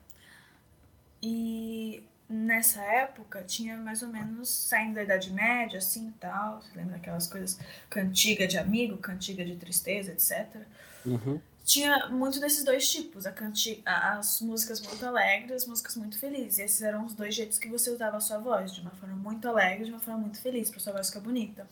E 1.21 2.03
nessa 2.29 2.81
época 2.81 3.43
tinha 3.43 3.77
mais 3.77 4.01
ou 4.01 4.09
menos 4.09 4.49
saindo 4.49 4.95
da 4.95 5.03
Idade 5.03 5.31
Média, 5.31 5.79
assim 5.79 6.13
tal. 6.19 6.61
Você 6.61 6.75
lembra 6.75 6.93
daquelas 6.93 7.27
coisas? 7.27 7.59
Cantiga 7.89 8.47
de 8.47 8.57
amigo, 8.57 8.97
cantiga 8.97 9.43
de 9.45 9.55
tristeza, 9.55 10.11
etc. 10.11 10.65
uhum. 11.05 11.39
Tinha 11.65 12.09
muito 12.09 12.41
desses 12.41 12.61
dois 12.65 12.91
tipos, 12.91 13.25
a 13.25 13.31
canti 13.31 13.81
as 13.85 14.41
músicas 14.41 14.81
muito 14.81 15.05
alegres, 15.05 15.63
as 15.63 15.65
músicas 15.65 15.95
muito 15.95 16.19
felizes. 16.19 16.57
E 16.57 16.63
esses 16.63 16.81
eram 16.81 17.05
os 17.05 17.13
dois 17.13 17.33
jeitos 17.33 17.57
que 17.57 17.69
você 17.69 17.89
usava 17.89 18.17
a 18.17 18.19
sua 18.19 18.37
voz, 18.37 18.73
de 18.73 18.81
uma 18.81 18.91
forma 18.91 19.15
muito 19.15 19.47
alegre, 19.47 19.85
de 19.85 19.91
uma 19.91 19.99
forma 19.99 20.19
muito 20.19 20.41
feliz, 20.41 20.69
pra 20.69 20.81
sua 20.81 20.91
voz 20.91 21.07
ficar 21.07 21.21
bonita. 21.21 21.65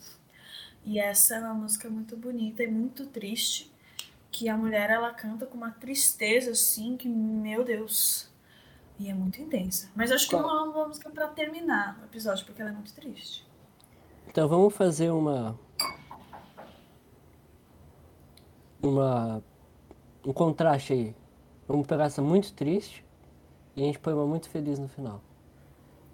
E 0.85 0.97
essa 0.97 1.35
é 1.35 1.39
uma 1.39 1.53
música 1.53 1.89
muito 1.89 2.15
bonita 2.15 2.63
e 2.63 2.67
muito 2.67 3.05
triste, 3.05 3.69
que 4.31 4.47
a 4.47 4.55
mulher 4.55 4.89
ela 4.89 5.13
canta 5.13 5.45
com 5.45 5.57
uma 5.57 5.71
tristeza 5.71 6.51
assim, 6.51 6.95
que 6.95 7.09
meu 7.09 7.65
Deus. 7.65 8.30
E 9.01 9.09
é 9.09 9.15
muito 9.15 9.41
intensa. 9.41 9.89
Mas 9.95 10.11
acho 10.11 10.29
que 10.29 10.35
Qual? 10.35 10.43
não 10.43 10.57
é 10.59 10.69
uma 10.69 10.87
música 10.87 11.09
pra 11.09 11.27
terminar 11.27 11.97
o 11.99 12.05
episódio, 12.05 12.45
porque 12.45 12.61
ela 12.61 12.69
é 12.69 12.73
muito 12.73 12.93
triste. 12.93 13.43
Então 14.27 14.47
vamos 14.47 14.75
fazer 14.75 15.09
uma. 15.09 15.59
Uma. 18.79 19.43
Um 20.23 20.31
contraste 20.31 20.93
aí. 20.93 21.15
Vamos 21.67 21.87
pegar 21.87 22.05
essa 22.05 22.21
muito 22.21 22.53
triste 22.53 23.03
e 23.75 23.81
a 23.81 23.85
gente 23.85 23.97
põe 23.97 24.13
uma 24.13 24.27
muito 24.27 24.47
feliz 24.51 24.77
no 24.77 24.87
final. 24.87 25.19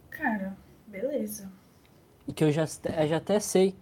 Cara, 0.10 0.56
beleza. 0.88 1.52
E 2.26 2.32
que 2.32 2.46
eu 2.46 2.54
já, 2.54 2.64
eu 2.64 3.08
já 3.08 3.18
até 3.18 3.38
sei 3.42 3.76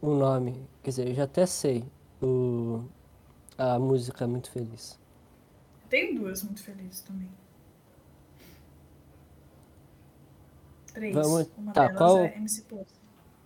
o 0.00 0.14
nome. 0.14 0.64
Quer 0.80 0.90
dizer, 0.90 1.08
eu 1.08 1.14
já 1.14 1.24
até 1.24 1.44
sei 1.44 1.84
o, 2.22 2.84
a 3.58 3.80
música 3.80 4.28
muito 4.28 4.48
feliz. 4.48 4.96
Tenho 5.88 6.20
duas 6.20 6.44
muito 6.44 6.62
felizes 6.62 7.00
também. 7.00 7.28
Três. 10.94 11.14
Vamos- 11.14 11.50
Uma 11.58 11.72
tá, 11.72 11.92
qual- 11.92 12.18
é 12.24 12.36
MC 12.36 12.62
Pose. 12.62 12.94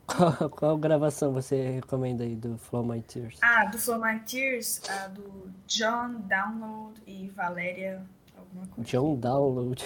Qual, 0.09 0.49
qual 0.51 0.79
gravação 0.79 1.35
você 1.35 1.71
recomenda 1.71 2.25
aí 2.25 2.35
do 2.35 2.57
Flow 2.57 2.83
My 2.83 3.03
Tears? 3.03 3.37
Ah, 3.43 3.67
do 3.67 3.79
Flow 3.79 4.01
My 4.01 4.19
Tears, 4.21 4.81
a 4.89 5.09
do 5.09 5.51
John 5.67 6.21
Download 6.27 6.99
e 7.07 7.29
Valéria 7.29 8.03
alguma 8.35 8.67
coisa. 8.69 8.89
John 8.91 9.17
Download. 9.17 9.85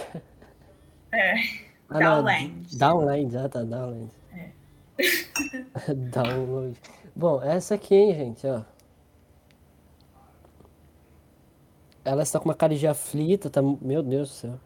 É, 1.11 1.35
Ah, 1.89 1.99
não, 1.99 1.99
Downland. 2.23 2.77
Downland, 2.79 3.37
ah 3.37 3.49
tá, 3.49 3.63
Downland. 3.65 4.11
É. 4.33 4.51
Download. 5.93 6.79
Bom, 7.17 7.43
essa 7.43 7.75
aqui, 7.75 7.95
hein, 7.97 8.15
gente, 8.15 8.47
ó. 8.47 8.63
Ela 12.05 12.23
está 12.23 12.39
com 12.39 12.45
uma 12.47 12.55
cara 12.55 12.77
de 12.77 12.87
aflita, 12.87 13.51
tá... 13.51 13.61
Meu 13.81 14.03
Deus 14.05 14.29
do 14.29 14.35
céu. 14.35 14.61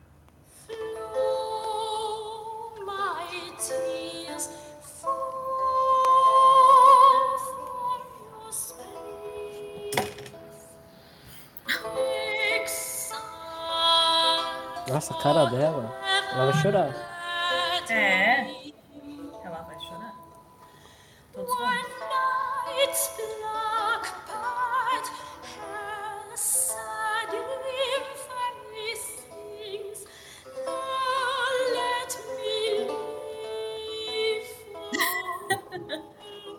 cara 15.26 15.46
dela, 15.46 15.92
ela 16.32 16.52
vai 16.52 16.62
chorar. 16.62 16.94
É. 17.90 18.46
Ela 19.44 19.62
vai 19.62 19.80
chorar. 19.80 20.14
Todos 21.32 21.58
vão. 21.58 21.66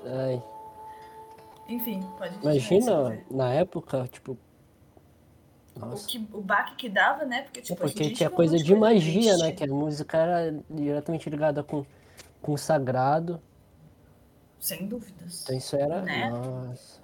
Ai. 0.06 0.44
Enfim, 1.70 2.02
pode 2.18 2.36
Imagina, 2.42 3.24
na 3.30 3.54
época, 3.54 4.08
tipo, 4.08 4.38
o, 5.78 5.86
Nossa. 5.86 6.08
que, 6.08 6.18
o 6.34 6.42
baque 6.42 6.76
que 6.76 6.90
dava, 6.90 7.26
né? 7.26 7.44
Porque, 7.44 7.60
É 7.60 7.64
tipo, 7.64 7.84
em 7.84 7.88
porque 7.88 8.10
tinha 8.12 8.30
coisa 8.30 8.58
de 8.58 8.76
magia, 8.76 9.38
né? 9.38 9.52
Que 9.52 9.64
a 9.64 9.68
música 9.68 10.18
era 10.18 10.60
diretamente 10.70 11.30
ligada 11.30 11.64
com, 11.64 11.86
com 12.42 12.54
o 12.54 12.58
sagrado. 12.58 13.42
Sem 14.60 14.88
dúvidas. 14.88 15.44
Então 15.44 15.56
isso 15.56 15.76
era. 15.76 16.02
Né? 16.02 16.30
Nossa. 16.30 17.00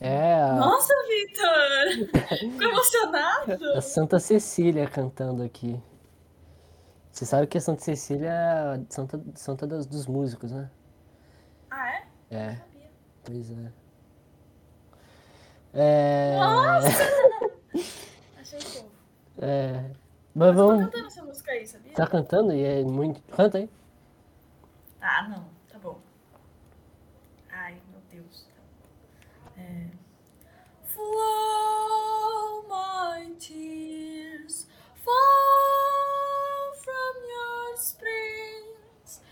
É, 0.00 0.34
a, 0.34 0.52
Nossa, 0.54 0.92
Vitor! 1.08 2.28
Ficou 2.38 2.62
emocionado! 2.70 3.72
a 3.76 3.80
Santa 3.80 4.18
Cecília 4.18 4.86
cantando 4.88 5.42
aqui. 5.42 5.80
Você 7.10 7.24
sabe 7.24 7.46
que 7.46 7.56
a 7.56 7.60
Santa 7.60 7.82
Cecília 7.82 8.28
é 8.28 8.74
a 8.74 8.80
santa, 8.90 9.22
santa 9.34 9.66
dos, 9.66 9.86
dos 9.86 10.06
músicos, 10.06 10.52
né? 10.52 10.70
Ah, 11.70 11.88
é? 11.90 12.06
É, 12.30 12.50
Sabia. 12.56 12.90
pois 13.24 13.50
é. 13.50 13.72
É. 15.76 16.36
Achei 18.40 18.60
fofo. 18.60 18.86
é 19.38 19.90
mas 20.34 20.48
Mas 20.48 20.56
tô 20.56 20.66
vamos. 20.66 20.84
cantando 20.84 21.06
essa 21.06 21.22
música 21.24 21.50
aí, 21.52 21.66
sabia? 21.66 21.92
Tá 21.94 22.06
cantando 22.06 22.52
e 22.52 22.62
é 22.62 22.82
muito. 22.84 23.22
Canta 23.34 23.56
aí. 23.58 23.70
Ah, 25.00 25.26
não. 25.28 25.46
Tá 25.72 25.78
bom. 25.78 25.98
Ai, 27.50 27.78
meu 27.90 28.00
Deus. 28.10 28.46
É... 29.56 29.86
Flow 30.84 32.64
my 32.68 33.30
tears, 33.38 34.66
fall 35.04 36.74
from 36.84 37.14
your 37.32 37.74
springs, 37.78 39.22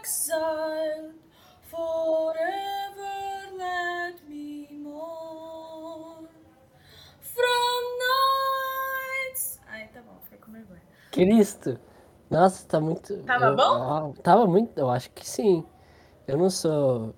exiled 0.00 1.14
forever 1.68 3.17
Cristo! 11.24 11.78
Nossa, 12.30 12.66
tá 12.66 12.78
muito. 12.80 13.16
Tava 13.24 13.46
eu- 13.46 13.56
bom? 13.56 13.62
ah, 13.62 14.22
tava 14.22 14.46
muito. 14.46 14.78
Eu 14.78 14.90
acho 14.90 15.10
que 15.10 15.28
sim. 15.28 15.64
Eu 16.26 16.36
não 16.36 16.50
sou. 16.50 17.14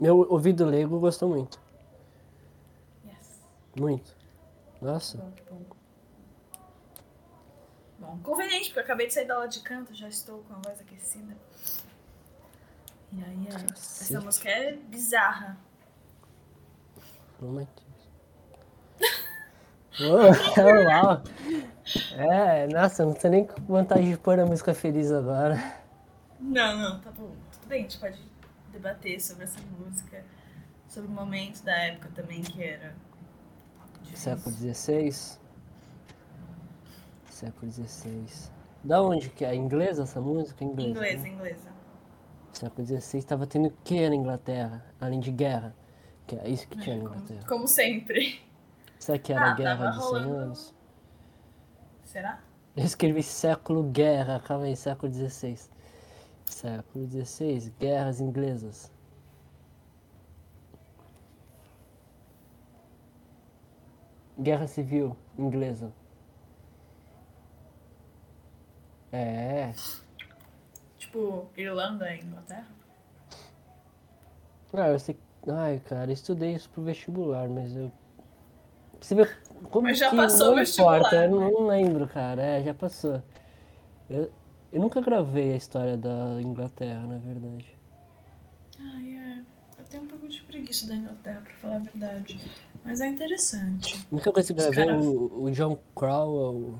Meu 0.00 0.18
ouvido 0.30 0.64
leigo 0.66 0.98
gostou 1.00 1.28
muito. 1.28 1.60
Yes. 3.06 3.40
Muito. 3.78 4.14
Nossa. 4.82 5.18
Bom, 5.18 5.30
que 5.32 5.42
bom. 5.44 5.60
Bom, 8.00 8.18
conveniente, 8.22 8.66
porque 8.66 8.80
eu 8.80 8.84
acabei 8.84 9.06
de 9.06 9.14
sair 9.14 9.26
da 9.26 9.34
aula 9.34 9.48
de 9.48 9.60
canto, 9.60 9.94
já 9.94 10.08
estou 10.08 10.42
com 10.44 10.54
a 10.54 10.58
voz 10.64 10.80
aquecida. 10.80 11.36
E 13.12 13.22
aí, 13.24 13.48
é, 13.48 13.72
essa 13.72 14.20
música 14.20 14.48
é 14.48 14.72
bizarra. 14.74 15.56
Deus. 17.40 17.68
Oh, 20.00 20.84
uau. 20.88 21.22
É, 22.16 22.66
nossa, 22.68 23.04
não 23.04 23.14
tenho 23.14 23.32
nem 23.32 23.48
vontade 23.66 24.08
de 24.10 24.16
pôr 24.18 24.38
a 24.38 24.46
música 24.46 24.74
feliz 24.74 25.10
agora. 25.10 25.56
Não, 26.40 26.76
não, 26.78 27.00
tá 27.00 27.10
bom. 27.10 27.32
Tudo 27.52 27.68
bem, 27.68 27.80
a 27.80 27.82
gente 27.82 27.98
pode 27.98 28.18
debater 28.72 29.20
sobre 29.20 29.44
essa 29.44 29.58
música, 29.78 30.24
sobre 30.88 31.08
o 31.08 31.12
momento 31.12 31.62
da 31.64 31.72
época 31.76 32.08
também 32.14 32.42
que 32.42 32.62
era. 32.62 32.94
Século 34.14 34.54
XVI. 34.54 35.38
Século 37.30 37.70
XVI. 37.72 38.50
Da 38.84 39.02
onde 39.02 39.28
que 39.30 39.44
é? 39.44 39.54
Inglesa 39.54 40.02
essa 40.04 40.20
música? 40.20 40.64
Inglesa. 40.64 40.90
Inglesa, 40.90 41.22
né? 41.22 41.28
inglesa. 41.28 41.68
Século 42.52 42.86
XVI 42.86 43.18
estava 43.18 43.46
tendo 43.46 43.68
o 43.68 43.72
que 43.84 44.08
na 44.08 44.14
Inglaterra? 44.14 44.84
Além 45.00 45.20
de 45.20 45.30
guerra. 45.30 45.74
Que 46.26 46.36
é 46.36 46.48
isso 46.48 46.66
que 46.68 46.78
tinha 46.78 46.96
na 46.96 47.02
Como, 47.04 47.14
Inglaterra. 47.16 47.46
como 47.48 47.68
sempre. 47.68 48.40
Será 48.98 49.18
que 49.18 49.32
era 49.32 49.42
a 49.46 49.50
Ah, 49.52 49.54
guerra 49.54 49.90
de 49.90 49.96
100 49.96 50.02
rolando- 50.04 50.36
anos? 50.36 50.74
Será? 52.18 52.40
Eu 52.76 52.84
escrevi 52.84 53.22
século 53.22 53.80
guerra, 53.84 54.40
calma 54.40 54.64
aí, 54.64 54.74
século 54.74 55.12
XVI. 55.12 55.56
Século 56.46 57.06
XVI, 57.08 57.72
guerras 57.78 58.20
inglesas. 58.20 58.90
Guerra 64.36 64.66
civil 64.66 65.16
inglesa. 65.38 65.92
É, 69.12 69.72
Tipo, 70.98 71.48
Irlanda 71.56 72.12
e 72.12 72.20
Inglaterra? 72.20 72.66
ah, 74.72 74.88
eu 74.88 74.98
sei. 74.98 75.16
Ai, 75.46 75.78
cara, 75.78 76.10
eu 76.10 76.14
estudei 76.14 76.52
isso 76.52 76.68
pro 76.70 76.82
vestibular, 76.82 77.48
mas 77.48 77.76
eu. 77.76 77.92
Você 79.00 79.14
vê 79.14 79.24
como 79.70 79.82
Mas 79.88 79.98
já 79.98 80.10
passou 80.10 80.54
não 80.54 80.62
importa, 80.62 81.16
eu 81.24 81.30
não 81.30 81.66
lembro, 81.66 82.06
cara. 82.08 82.42
É, 82.42 82.62
já 82.62 82.74
passou. 82.74 83.22
Eu, 84.08 84.30
eu 84.72 84.80
nunca 84.80 85.00
gravei 85.00 85.52
a 85.52 85.56
história 85.56 85.96
da 85.96 86.40
Inglaterra, 86.40 87.06
na 87.06 87.18
verdade. 87.18 87.66
Ai, 88.80 89.16
é. 89.16 89.38
Eu 89.78 89.84
tenho 89.84 90.02
um 90.04 90.06
pouco 90.06 90.28
de 90.28 90.40
preguiça 90.42 90.86
da 90.86 90.94
Inglaterra, 90.94 91.40
pra 91.42 91.52
falar 91.54 91.76
a 91.76 91.80
verdade. 91.80 92.40
Mas 92.84 93.00
é 93.00 93.06
interessante. 93.08 93.96
A 94.10 94.14
única 94.14 94.32
coisa 94.32 94.52
que 94.54 94.60
gravei 94.60 94.86
caras- 94.86 95.06
o, 95.06 95.42
o 95.44 95.50
John 95.50 95.78
Cromwell, 95.94 96.78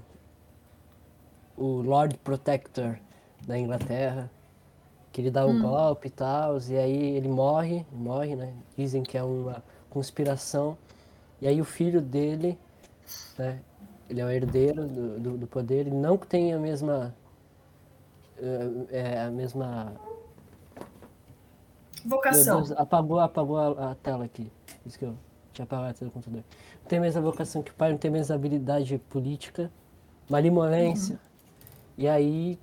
o, 1.56 1.62
o 1.64 1.82
Lord 1.82 2.16
Protector 2.18 2.98
da 3.46 3.58
Inglaterra, 3.58 4.30
que 5.12 5.20
ele 5.20 5.30
dá 5.30 5.46
o 5.46 5.50
Hum. 5.52 5.58
golpe 5.58 6.08
e 6.08 6.10
tal, 6.10 6.58
e 6.68 6.76
aí 6.76 7.16
ele 7.16 7.28
morre, 7.28 7.84
morre, 7.92 8.36
né? 8.36 8.52
Dizem 8.76 9.02
que 9.02 9.16
é 9.18 9.22
uma 9.22 9.62
conspiração. 9.90 10.76
E 11.40 11.46
aí 11.48 11.60
o 11.60 11.64
filho 11.64 12.00
dele, 12.00 12.58
né? 13.38 13.61
Ele 14.09 14.21
é 14.21 14.25
o 14.25 14.31
herdeiro 14.31 14.87
do, 14.87 15.18
do, 15.21 15.38
do 15.38 15.47
poder, 15.47 15.81
ele 15.81 15.90
não 15.90 16.16
tem 16.16 16.53
a 16.55 16.59
mesma. 16.59 17.14
É, 18.90 19.21
a 19.23 19.31
mesma. 19.31 19.92
Vocação. 22.05 22.59
Deus, 22.62 22.73
apagou, 22.73 23.18
apagou 23.21 23.59
a, 23.59 23.90
a 23.90 23.94
tela 23.97 24.25
aqui. 24.25 24.51
Isso 24.87 24.99
que 24.99 25.05
eu 25.05 25.14
tinha 25.53 25.64
apagado 25.64 25.90
a 25.90 25.94
tela 25.94 26.11
do 26.11 26.14
computador. 26.14 26.44
Não 26.83 26.88
tem 26.88 26.99
a 26.99 27.03
mesma 27.03 27.21
vocação 27.21 27.62
que 27.62 27.71
o 27.71 27.75
pai, 27.75 27.90
não 27.90 27.99
tem 27.99 28.09
a 28.09 28.12
mesma 28.12 28.35
habilidade 28.35 28.97
política, 29.11 29.71
malemolência. 30.31 31.18
E 31.97 32.07
aí, 32.09 32.59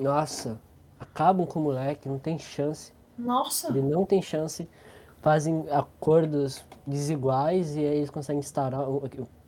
nossa, 0.00 0.58
acabam 1.00 1.44
com 1.46 1.58
o 1.58 1.62
moleque, 1.64 2.08
não 2.08 2.18
tem 2.18 2.38
chance. 2.38 2.92
Nossa! 3.18 3.68
Ele 3.68 3.82
não 3.82 4.06
tem 4.06 4.22
chance. 4.22 4.68
Fazem 5.20 5.66
acordos 5.70 6.64
desiguais 6.86 7.74
e 7.76 7.80
aí 7.80 7.96
eles 7.96 8.10
conseguem 8.10 8.38
instaurar 8.38 8.88
o- 8.88 9.02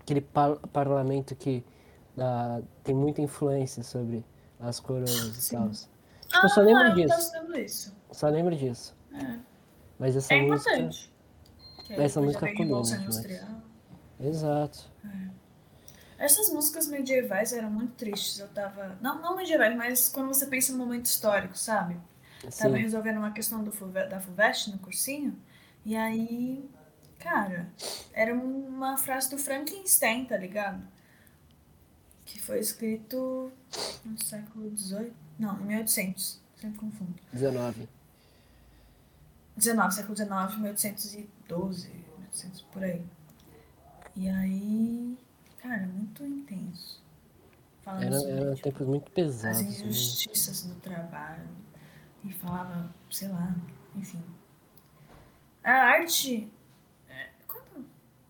aquele 0.09 0.21
par- 0.23 0.57
parlamento 0.73 1.37
que 1.37 1.63
dá- 2.17 2.63
tem 2.83 2.95
muita 2.95 3.21
influência 3.21 3.83
sobre 3.83 4.25
as 4.59 4.81
coroas 4.81 5.47
e 5.47 5.51
tal. 5.55 5.69
Tipo, 5.71 6.43
eu 6.43 6.49
só 6.49 6.61
lembro 6.63 6.83
ah, 6.85 6.89
disso. 6.91 7.33
tava 7.33 7.61
isso. 7.61 7.97
Só 8.11 8.29
lembro 8.29 8.57
disso. 8.57 8.97
É, 9.13 9.39
Mas 9.99 10.17
essa 10.17 10.33
é 10.35 10.41
música. 10.43 10.71
importante. 10.77 11.13
Essa 11.91 12.21
música 12.21 12.47
ficou 12.47 12.65
demais. 12.67 12.91
Industrial. 12.93 13.49
Exato. 14.21 14.91
Essas 16.19 16.51
músicas 16.51 16.89
medievais 16.89 17.53
eram 17.53 17.71
muito 17.71 17.93
tristes. 17.93 18.39
Eu 18.41 18.49
tava. 18.49 18.99
Não, 19.01 19.23
não 19.23 19.37
medievais, 19.37 19.77
mas 19.77 20.09
quando 20.09 20.29
você 20.29 20.47
pensa 20.47 20.73
no 20.73 20.79
momento 20.79 21.07
histórico, 21.07 21.57
sabe? 21.57 21.97
Tava 22.43 22.77
Sim. 22.77 22.83
resolvendo 22.83 23.19
uma 23.19 23.31
questão 23.31 23.63
do 23.63 23.71
da 24.09 24.21
FUVEST 24.21 24.71
no 24.73 24.79
cursinho. 24.79 25.39
E 25.85 25.97
aí, 25.97 26.69
cara, 27.19 27.69
era 28.13 28.35
uma 28.35 28.97
frase 28.97 29.31
do 29.31 29.39
Frankenstein, 29.39 30.25
tá 30.25 30.37
ligado? 30.37 30.87
Que 32.25 32.41
foi 32.41 32.59
escrito 32.61 33.51
no 34.05 34.23
século 34.23 34.77
XVIII. 34.77 35.13
Não, 35.39 35.59
em 35.61 35.65
1800. 35.67 36.41
Sempre 36.57 36.79
confundo. 36.81 37.15
19. 37.33 37.89
19, 39.57 39.95
século 39.95 40.17
XIX, 40.17 40.59
1812, 40.61 41.89
1800, 41.89 42.63
por 42.63 42.83
aí. 42.85 43.05
E 44.17 44.29
aí, 44.29 45.19
cara, 45.63 45.87
muito 45.87 46.25
intenso. 46.25 47.03
Falando 47.83 48.03
Era, 48.05 48.19
sobre 48.19 48.33
era 48.33 48.55
tipo, 48.55 48.63
tempos 48.71 48.87
muito 48.87 49.07
as 49.07 49.13
pesados. 49.15 49.63
né? 49.63 49.69
injustiças 49.69 50.63
do 50.65 50.75
trabalho. 50.77 51.49
E 52.25 52.33
falava, 52.33 52.93
sei 53.11 53.29
lá, 53.29 53.55
enfim. 53.97 54.23
A 55.63 55.73
arte. 55.73 56.53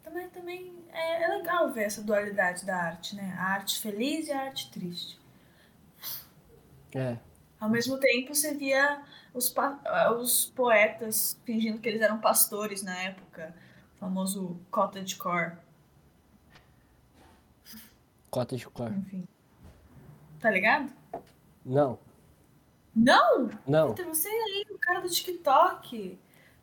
É, 0.09 0.29
também 0.29 0.29
também 0.31 0.85
é, 0.93 1.25
é 1.25 1.37
legal 1.37 1.71
ver 1.71 1.85
essa 1.85 2.03
dualidade 2.03 2.65
da 2.65 2.77
arte, 2.77 3.15
né? 3.15 3.35
A 3.39 3.55
arte 3.55 3.81
feliz 3.81 4.29
e 4.29 4.33
a 4.33 4.43
arte 4.43 4.71
triste. 4.71 5.21
É, 6.95 7.19
Ao 7.61 7.69
mesmo 7.69 7.99
tempo, 7.99 8.35
você 8.35 8.55
via 8.55 9.03
os, 9.35 9.55
os 10.21 10.47
poetas 10.47 11.39
fingindo 11.45 11.79
que 11.79 11.89
eles 11.89 12.01
eram 12.01 12.19
pastores 12.21 12.83
na 12.83 12.97
época. 12.97 13.55
O 13.97 13.99
famoso 13.99 14.61
cottagecore, 14.71 15.57
cor. 18.73 18.93
enfim. 18.93 19.27
Tá 20.41 20.51
ligado? 20.51 20.91
Não. 21.65 21.99
Não! 22.95 23.51
Não. 23.67 23.89
Vitor, 23.89 24.07
você 24.07 24.29
aí, 24.29 24.65
o 24.71 24.79
cara 24.79 25.01
do 25.01 25.09
TikTok. 25.09 26.19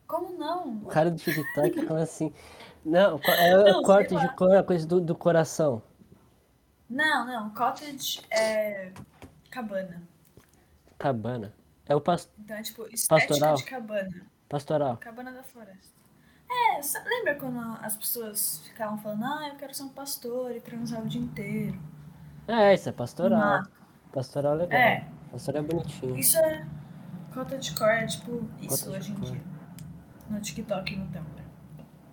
Como 0.08 0.38
não? 0.38 0.78
O 0.78 0.88
cara 0.88 1.12
do 1.12 1.18
TikTok 1.18 1.86
fala 1.86 2.04
assim. 2.04 2.34
Não, 2.86 3.20
é 3.24 3.72
Não, 3.72 3.80
o 3.80 3.84
corte 3.84 4.16
de 4.16 4.36
cor, 4.36 4.56
a 4.56 4.64
coisa 4.64 4.86
do, 4.88 5.02
do 5.02 5.16
coração. 5.16 5.82
Não, 6.90 7.26
não. 7.26 7.50
Cottage 7.50 8.22
é 8.30 8.92
cabana. 9.50 10.02
Cabana. 11.00 11.52
É 11.88 11.96
o 11.96 12.02
pas- 12.02 12.30
Então 12.38 12.56
é 12.56 12.62
tipo 12.62 12.84
estética 12.92 13.28
Pastoral. 13.30 13.56
de 13.56 13.64
cabana. 13.64 14.22
pastoral. 14.48 14.98
Cabana 14.98 15.32
da 15.32 15.44
floresta. 15.44 15.96
É, 16.48 16.80
lembra 17.10 17.36
quando 17.36 17.60
as 17.82 17.96
pessoas 17.96 18.62
ficavam 18.68 18.98
falando, 19.00 19.24
ah, 19.26 19.50
eu 19.50 19.56
quero 19.56 19.74
ser 19.74 19.84
um 19.84 19.90
pastor 19.90 20.56
e 20.56 20.62
transar 20.62 21.02
o 21.02 21.08
dia 21.08 21.20
inteiro? 21.22 21.80
É, 22.48 22.74
isso 22.74 22.88
é 22.88 22.92
pastoral. 22.92 23.40
Mato. 23.40 23.72
Pastoral 24.14 24.54
é 24.54 24.58
legal. 24.58 24.80
É. 24.80 25.08
Pastoral 25.32 25.64
é 25.64 25.66
bonitinho. 25.68 26.16
Isso 26.16 26.38
é 26.38 26.66
cottagecore, 27.34 28.04
é 28.04 28.06
tipo 28.06 28.48
isso 28.62 28.92
hoje 28.92 29.12
em 29.12 29.16
dia. 29.16 29.42
No 30.30 30.40
TikTok 30.40 30.94
e 30.94 30.98
no 30.98 31.06
Tumblr. 31.08 31.35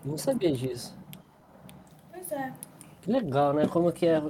Não 0.04 0.18
sabia 0.18 0.52
disso. 0.52 0.96
Pois 2.10 2.32
é. 2.32 2.52
Que 3.02 3.10
legal, 3.10 3.52
né? 3.52 3.66
Como 3.66 3.92
que 3.92 4.06
é. 4.06 4.20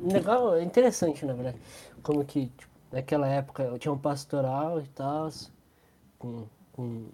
Legal, 0.00 0.54
é 0.54 0.62
interessante, 0.62 1.24
na 1.24 1.32
verdade. 1.32 1.58
Como 2.02 2.24
que, 2.24 2.46
tipo, 2.46 2.72
naquela 2.92 3.26
época 3.26 3.62
eu 3.64 3.78
tinha 3.78 3.92
um 3.92 3.98
pastoral 3.98 4.80
e 4.80 4.86
tal, 4.88 5.28
com, 6.18 6.46
com 6.72 7.06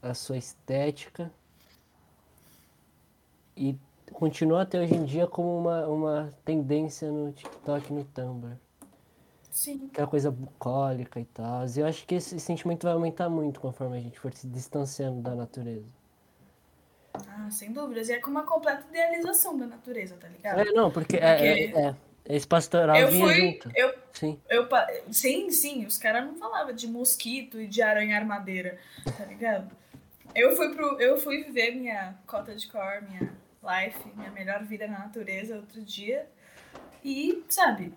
a 0.00 0.14
sua 0.14 0.36
estética. 0.36 1.30
E 3.56 3.76
continua 4.12 4.62
até 4.62 4.80
hoje 4.80 4.94
em 4.94 5.04
dia 5.04 5.26
como 5.26 5.58
uma, 5.58 5.86
uma 5.86 6.30
tendência 6.44 7.10
no 7.10 7.32
TikTok 7.32 7.90
e 7.90 7.94
no 7.94 8.04
Tumblr. 8.04 8.56
Sim. 9.50 9.88
Aquela 9.92 10.06
coisa 10.06 10.30
bucólica 10.30 11.20
e 11.20 11.24
tal. 11.26 11.66
E 11.66 11.80
eu 11.80 11.86
acho 11.86 12.06
que 12.06 12.14
esse 12.14 12.40
sentimento 12.40 12.84
vai 12.84 12.94
aumentar 12.94 13.28
muito 13.28 13.60
conforme 13.60 13.98
a 13.98 14.00
gente 14.00 14.18
for 14.18 14.32
se 14.32 14.46
distanciando 14.46 15.20
da 15.20 15.34
natureza. 15.34 15.86
Ah, 17.14 17.50
sem 17.50 17.72
dúvidas. 17.72 18.08
E 18.08 18.12
é 18.12 18.18
com 18.20 18.30
uma 18.30 18.44
completa 18.44 18.84
idealização 18.88 19.56
da 19.56 19.66
natureza, 19.66 20.16
tá 20.16 20.28
ligado? 20.28 20.60
É, 20.60 20.64
não, 20.72 20.90
porque, 20.90 21.16
é, 21.16 21.34
Porque- 21.34 21.78
é, 21.78 21.86
é, 21.88 21.94
esse 22.36 22.46
pastoral 22.46 22.96
eu 22.96 23.08
vinha 23.08 23.26
fui. 23.26 23.34
junto. 23.34 23.70
Eu, 23.74 23.94
Sim. 24.12 24.40
eu, 24.48 24.68
sim, 25.10 25.50
sim, 25.50 25.84
os 25.86 25.98
caras 25.98 26.24
não 26.24 26.36
falavam 26.36 26.72
de 26.72 26.86
mosquito 26.86 27.60
e 27.60 27.66
de 27.66 27.82
aranha 27.82 28.16
armadeira, 28.16 28.78
tá 29.18 29.24
ligado? 29.24 29.70
Eu 30.34 30.56
fui, 30.56 30.74
pro, 30.74 30.98
eu 31.00 31.18
fui 31.18 31.44
viver 31.44 31.72
minha 31.74 32.14
cota 32.26 32.54
de 32.54 32.66
cor, 32.66 33.02
minha 33.02 33.30
life, 33.62 34.00
minha 34.16 34.30
melhor 34.30 34.64
vida 34.64 34.86
na 34.86 35.00
natureza 35.00 35.56
outro 35.56 35.82
dia. 35.82 36.26
E, 37.04 37.44
sabe, 37.48 37.92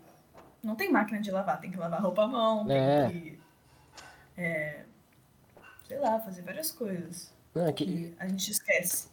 não 0.62 0.76
tem 0.76 0.92
máquina 0.92 1.22
de 1.22 1.32
lavar, 1.32 1.62
tem 1.62 1.72
que 1.72 1.78
lavar 1.78 2.02
roupa 2.02 2.24
à 2.24 2.28
mão, 2.28 2.66
tem 2.68 2.78
É. 2.78 3.08
que. 3.10 3.40
é, 4.38 4.80
sei 5.88 6.00
lá, 6.00 6.20
fazer 6.20 6.42
várias 6.42 6.72
coisas 6.72 7.32
Não, 7.56 7.66
é 7.68 7.74
que, 7.74 7.86
que 7.86 8.16
a 8.20 8.28
gente 8.28 8.52
esquece. 8.52 9.08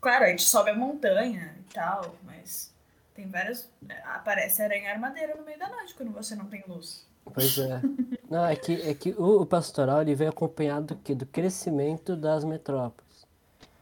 Claro, 0.00 0.24
a 0.24 0.28
gente 0.28 0.42
sobe 0.42 0.70
a 0.70 0.74
montanha 0.76 1.56
e 1.58 1.74
tal, 1.74 2.14
mas 2.24 2.72
tem 3.14 3.26
várias. 3.28 3.68
Aparece 4.04 4.62
aranha 4.62 4.90
armadeira 4.92 5.34
no 5.34 5.42
meio 5.44 5.58
da 5.58 5.68
noite 5.68 5.94
quando 5.94 6.12
você 6.12 6.36
não 6.36 6.44
tem 6.46 6.62
luz. 6.68 7.06
Pois 7.24 7.58
é. 7.58 7.80
Não, 8.30 8.44
é 8.44 8.54
que, 8.56 8.72
é 8.88 8.92
que 8.94 9.10
o, 9.12 9.42
o 9.42 9.46
pastoral 9.46 10.02
ele 10.02 10.14
vem 10.14 10.26
acompanhado 10.28 10.94
do 10.94 10.96
quê? 10.96 11.14
Do 11.14 11.24
crescimento 11.26 12.16
das 12.16 12.44
metrópoles. 12.44 13.26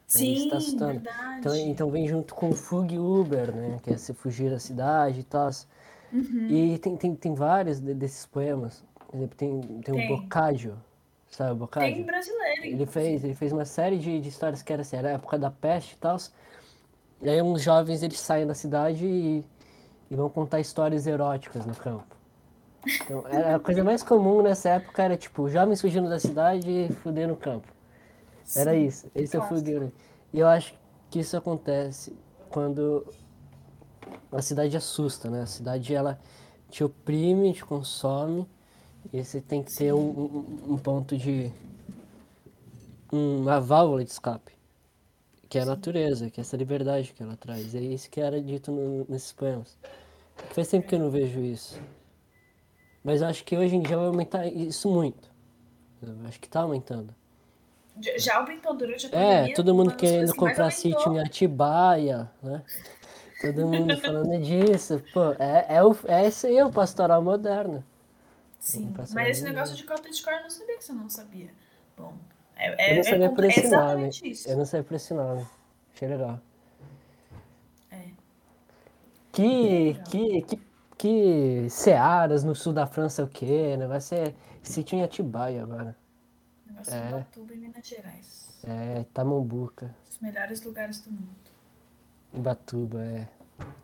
Sim, 0.07 0.35
está 0.35 0.59
assustando. 0.59 0.93
verdade. 1.01 1.39
Então, 1.41 1.57
então 1.57 1.91
vem 1.91 2.07
junto 2.07 2.35
com 2.35 2.51
o 2.51 2.55
Fug 2.55 2.99
Uber, 2.99 3.55
né? 3.55 3.81
Que 3.83 3.95
é 3.95 3.97
se 3.97 4.13
fugir 4.15 4.51
da 4.51 4.59
cidade 4.59 5.21
e 5.21 5.25
tal. 5.25 5.51
Uhum. 6.13 6.47
E 6.49 6.79
tem, 6.79 6.97
tem, 6.97 7.15
tem 7.17 7.35
vários 7.35 7.81
de- 7.81 7.95
desses 7.95 8.25
poemas. 8.27 8.83
Por 9.09 9.17
exemplo, 9.17 9.37
tem, 9.37 9.61
tem, 9.61 9.81
Tem. 9.95 10.13
o 10.13 10.17
Boccaccio. 10.21 10.77
Sabe 11.37 11.59
Boccaccio? 11.59 11.93
Tem 11.93 12.05
brasileiro. 12.05 12.65
Ele 12.65 12.87
fez, 12.87 13.25
ele 13.25 13.35
fez 13.35 13.53
uma 13.53 13.65
série 13.65 13.99
de, 13.99 14.21
de 14.21 14.29
histórias 14.29 14.63
que 14.63 14.73
era 14.73 14.83
assim, 14.83 14.97
era 14.97 15.09
a 15.09 15.13
época 15.13 15.37
da 15.37 15.51
peste 15.51 15.95
e 15.95 15.97
tal. 15.97 16.17
E 17.21 17.29
aí 17.29 17.43
uns 17.43 17.61
jovens 17.61 18.05
eles 18.05 18.21
saem 18.21 18.47
da 18.47 18.55
cidade 18.55 19.05
e, 19.05 19.45
e 20.09 20.15
vão 20.15 20.31
contar 20.31 20.61
histórias 20.61 21.09
eróticas 21.09 21.67
no 21.67 21.75
campo. 21.75 22.15
Então, 22.87 23.25
era 23.27 23.57
a 23.57 23.59
coisa 23.59 23.83
mais 23.83 24.03
comum 24.03 24.43
nessa 24.43 24.69
época 24.71 25.03
era 25.03 25.17
tipo, 25.17 25.49
jovens 25.49 25.81
fugindo 25.81 26.09
da 26.09 26.21
cidade 26.21 26.71
e 26.71 26.93
fuder 26.93 27.27
no 27.27 27.37
campo. 27.37 27.67
Era 28.55 28.73
Sim, 28.73 28.87
isso. 28.87 29.11
Esse 29.13 29.37
é 29.37 29.41
o 29.41 29.43
fugueiro. 29.43 29.93
E 30.33 30.39
eu 30.39 30.47
acho 30.47 30.73
que 31.11 31.19
isso 31.19 31.37
acontece 31.37 32.17
quando 32.49 33.05
a 34.31 34.41
cidade 34.41 34.77
assusta, 34.77 35.29
né? 35.29 35.43
A 35.43 35.47
cidade 35.47 35.93
ela 35.93 36.21
te 36.71 36.85
oprime, 36.85 37.53
te 37.53 37.65
consome, 37.65 38.47
e 39.13 39.23
você 39.25 39.41
tem 39.41 39.63
que 39.63 39.75
ter 39.75 39.93
um, 39.93 39.99
um- 40.11 40.73
um 40.75 40.79
ponto 40.79 41.17
de. 41.17 41.51
uma 43.13 43.61
válvula 43.61 44.05
de 44.05 44.11
escape. 44.11 44.53
Que 45.49 45.59
é 45.59 45.63
a 45.63 45.67
natureza, 45.67 46.31
que 46.31 46.41
é 46.41 46.43
essa 46.43 46.57
liberdade 46.57 47.13
que 47.13 47.23
ela 47.23 47.37
traz. 47.37 47.75
É 47.75 47.81
isso 47.81 48.11
que 48.11 48.21
era 48.21 48.41
dito 48.41 48.73
no- 48.73 49.07
nesses 49.09 49.33
poemas. 49.33 49.77
Faz 50.51 50.67
tempo 50.69 50.89
que 50.89 50.95
eu 50.95 50.99
não 50.99 51.11
vejo 51.11 51.39
isso. 51.41 51.81
Mas 53.05 53.21
eu 53.21 53.29
acho 53.29 53.45
que 53.45 53.57
hoje 53.57 53.77
em 53.77 53.83
dia 53.83 53.97
vai 53.97 54.07
aumentar 54.07 54.47
isso 54.49 54.91
muito. 54.91 55.31
Eu 56.03 56.15
acho 56.27 56.41
que 56.41 56.49
tá 56.49 56.61
aumentando. 56.63 57.15
Já- 58.01 58.19
Já 58.19 58.37
aumentou 58.39 58.75
durante 58.75 59.07
a 59.07 59.11
pandemia. 59.11 59.53
É, 59.53 59.55
todo 59.55 59.75
mundo 59.75 59.95
querendo 59.95 60.35
comprar 60.35 60.71
sítio 60.73 61.13
em 61.13 61.21
Atibaia, 61.21 62.29
né? 62.43 62.63
Todo 63.41 63.69
mundo 63.69 63.97
falando 63.99 64.37
disso. 64.43 65.01
Pô, 65.13 65.33
é, 65.39 65.67
é, 65.77 65.85
o, 65.85 65.95
é 66.09 66.27
esse 66.27 66.49
aí, 66.49 66.61
o 66.63 66.73
pastoral 66.73 67.23
moderno. 67.23 67.85
Sim, 68.65 68.95
mas 69.13 69.29
esse 69.29 69.45
negócio 69.45 69.77
de 69.77 69.85
cota 69.85 70.09
de 70.11 70.23
cor 70.23 70.33
eu 70.33 70.43
não 70.45 70.49
sabia 70.51 70.79
que 70.79 70.85
você 70.85 70.93
não 70.95 71.11
sabia. 71.11 71.51
Bom, 71.99 72.15
é, 72.57 72.71
Eu 72.71 72.75
é, 72.79 72.97
não 72.97 73.03
sabia 73.05 73.27
é, 73.27 73.29
por 73.29 73.45
é 73.45 73.49
esse 73.49 73.63
nome. 73.65 73.75
exatamente 73.77 74.31
isso. 74.31 74.49
Eu 74.49 74.57
não 74.57 74.65
sabia 74.65 74.85
por 74.85 74.95
esse 74.95 75.13
nome. 75.13 75.47
Achei 75.95 76.09
legal. 76.09 76.41
É. 77.91 78.09
Que, 79.33 79.95
que, 80.11 80.43
que, 80.43 80.61
que 80.97 81.69
Searas 81.69 82.43
no 82.43 82.55
sul 82.55 82.73
da 82.73 82.87
França 82.87 83.21
é 83.21 83.25
o 83.27 83.29
quê? 83.29 83.73
O 83.75 83.79
negócio 83.79 84.17
é 84.17 84.33
sítio 84.63 84.97
em 84.97 85.03
Atibaia 85.03 85.63
agora. 85.63 85.95
Negócio 86.67 86.95
É. 86.95 87.07
de 87.07 87.13
Batuba 87.13 87.53
e 87.53 87.57
Minas 87.59 87.87
Gerais. 87.87 88.61
É, 88.67 89.05
Tamambuca, 89.13 89.95
Os 90.11 90.19
melhores 90.21 90.63
lugares 90.63 91.01
do 91.03 91.11
mundo. 91.11 91.37
Ubatuba, 92.33 93.05
é. 93.05 93.29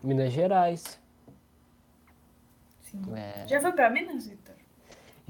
Minas 0.01 0.33
Gerais. 0.33 0.99
Sim. 2.81 3.01
É. 3.15 3.47
Já 3.47 3.61
foi 3.61 3.71
pra 3.73 3.89
Minas, 3.91 4.25
Vitor? 4.27 4.40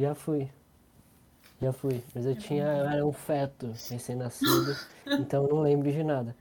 Já 0.02 0.16
fui. 0.16 0.50
Já 1.62 1.72
fui. 1.72 2.04
Mas 2.16 2.26
eu 2.26 2.36
tinha. 2.36 2.64
Eu 2.66 2.86
era 2.90 3.06
um 3.06 3.12
feto 3.14 3.68
recém-nascido, 3.90 4.76
então 5.20 5.44
eu 5.44 5.50
não 5.56 5.62
lembro 5.62 5.92
de 5.92 6.04
nada. 6.04 6.36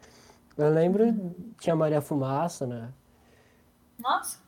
Eu 0.56 0.70
lembro, 0.70 1.34
tinha 1.58 1.76
Maria 1.76 2.00
Fumaça, 2.00 2.66
né? 2.66 2.92
Nossa, 3.98 4.38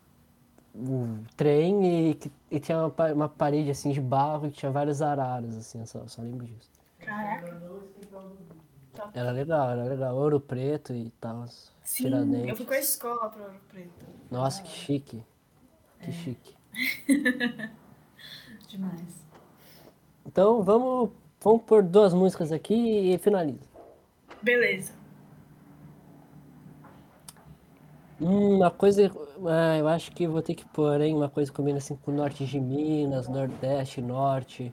O 0.75 1.19
trem 1.37 2.11
e, 2.11 2.15
que- 2.15 2.33
e 2.51 2.59
tinha 2.59 2.79
uma, 2.87 3.13
uma 3.13 3.29
parede 3.29 3.71
assim 3.71 3.93
de 3.93 4.01
barro 4.01 4.47
e 4.47 4.51
tinha 4.51 4.73
vários 4.73 5.03
araras, 5.03 5.55
assim, 5.57 5.81
eu 5.81 5.87
só, 5.87 6.07
só 6.07 6.23
lembro 6.23 6.47
disso. 6.47 6.71
caraca. 6.99 7.61
Era 9.15 9.31
legal, 9.31 9.71
era 9.71 9.85
legal. 9.85 10.17
Ouro 10.17 10.41
preto 10.41 10.95
e 10.95 11.11
tal. 11.21 11.47
Sim, 11.49 12.05
Tiradentes. 12.05 12.49
eu 12.49 12.57
fui 12.57 12.65
com 12.67 12.73
a 12.75 12.79
escola 12.79 13.29
pro 13.31 13.43
Ouro 13.43 13.61
Preto. 13.69 14.07
Nossa, 14.31 14.63
que 14.63 14.71
chique. 14.71 15.23
Que 16.01 16.11
É. 16.11 16.13
chique. 16.13 16.57
Demais. 18.73 19.23
Então 20.27 20.63
vamos, 20.63 21.11
vamos 21.41 21.63
pôr 21.65 21.83
duas 21.83 22.15
músicas 22.15 22.51
aqui 22.53 22.75
e 23.13 23.19
finaliza. 23.19 23.61
Beleza. 24.43 24.93
Hum, 28.21 28.57
uma 28.57 28.71
coisa. 28.71 29.11
ah, 29.47 29.77
eu 29.79 29.89
acho 29.89 30.11
que 30.13 30.27
vou 30.27 30.41
ter 30.43 30.55
que 30.55 30.65
pôr, 30.65 31.01
hein? 31.01 31.15
Uma 31.15 31.29
coisa 31.29 31.51
que 31.51 31.57
combina 31.57 31.79
assim 31.79 31.97
com 31.97 32.11
o 32.13 32.15
norte 32.15 32.47
de 32.47 32.61
Minas, 32.61 33.29
Nordeste, 33.29 34.01
Norte. 34.01 34.73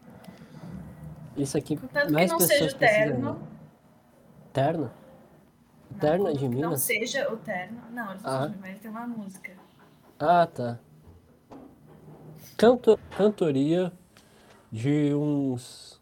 Isso 1.36 1.58
aqui, 1.58 1.76
Contanto 1.78 2.08
que 2.08 2.12
mais 2.14 2.32
não 2.32 2.38
pessoas 2.38 2.58
seja 2.60 2.76
o 2.76 2.78
precisam 2.80 3.06
terno. 3.08 3.34
ver. 3.34 3.40
Terno? 4.54 4.92
Terno 6.00 6.28
é 6.28 6.34
de 6.34 6.48
Não 6.48 6.56
Minas? 6.56 6.82
seja 6.82 7.34
o 7.34 7.38
terno. 7.38 7.82
Não, 7.92 8.12
ele 8.12 8.20
Ah. 8.24 8.52
mas 8.62 8.70
ele 8.72 8.80
tem 8.80 8.92
uma 8.92 9.08
música. 9.08 9.52
Ah, 10.20 10.46
tá. 10.48 10.80
Canto, 12.60 13.00
cantoria 13.16 13.90
de 14.70 15.14
uns 15.16 15.98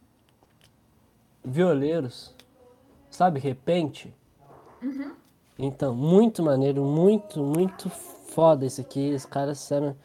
violeiros, 1.46 2.34
sabe, 3.12 3.40
repente? 3.40 4.12
Então, 5.60 5.94
muito 5.96 6.42
maneiro, 6.42 6.84
muito, 6.84 7.44
muito 7.44 7.90
foda 7.92 8.66
isso 8.66 8.82
aqui. 8.82 9.14
Os 9.14 9.24
caras 9.24 9.62
fizeram 9.62 9.96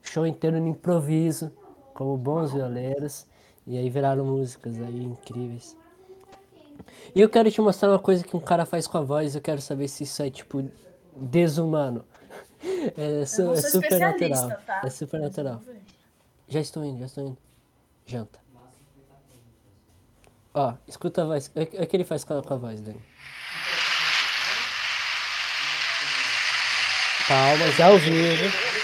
show 0.00 0.24
inteiro 0.24 0.60
no 0.60 0.68
improviso, 0.68 1.50
como 1.92 2.16
bons 2.16 2.52
violeiros, 2.52 3.26
e 3.66 3.76
aí 3.76 3.90
viraram 3.90 4.24
músicas 4.24 4.80
aí 4.80 5.02
incríveis. 5.02 5.76
E 7.16 7.20
eu 7.20 7.28
quero 7.28 7.50
te 7.50 7.60
mostrar 7.60 7.90
uma 7.90 7.98
coisa 7.98 8.22
que 8.22 8.36
um 8.36 8.40
cara 8.40 8.64
faz 8.64 8.86
com 8.86 8.98
a 8.98 9.00
voz, 9.00 9.34
eu 9.34 9.40
quero 9.40 9.60
saber 9.60 9.88
se 9.88 10.04
isso 10.04 10.22
é, 10.22 10.30
tipo, 10.30 10.64
desumano. 11.16 12.04
É, 12.96 13.24
su- 13.26 13.42
é 13.52 13.60
super 13.70 14.00
natural. 14.00 14.48
tá? 14.66 14.80
É 14.84 14.90
super 14.90 15.20
natural. 15.20 15.62
Já 16.48 16.60
estou 16.60 16.84
indo, 16.84 17.00
já 17.00 17.06
estou 17.06 17.24
indo. 17.24 17.38
Janta. 18.06 18.38
Ó, 20.54 20.74
escuta 20.86 21.22
a 21.22 21.26
voz. 21.26 21.50
É, 21.54 21.64
que 21.64 21.96
ele 21.96 22.04
faz 22.04 22.24
com 22.24 22.38
a, 22.38 22.42
com 22.42 22.54
a 22.54 22.56
voz 22.56 22.80
dele. 22.80 23.00
Palmas 27.28 27.80
ao 27.80 27.98
vivo. 27.98 28.44
Né? 28.44 28.75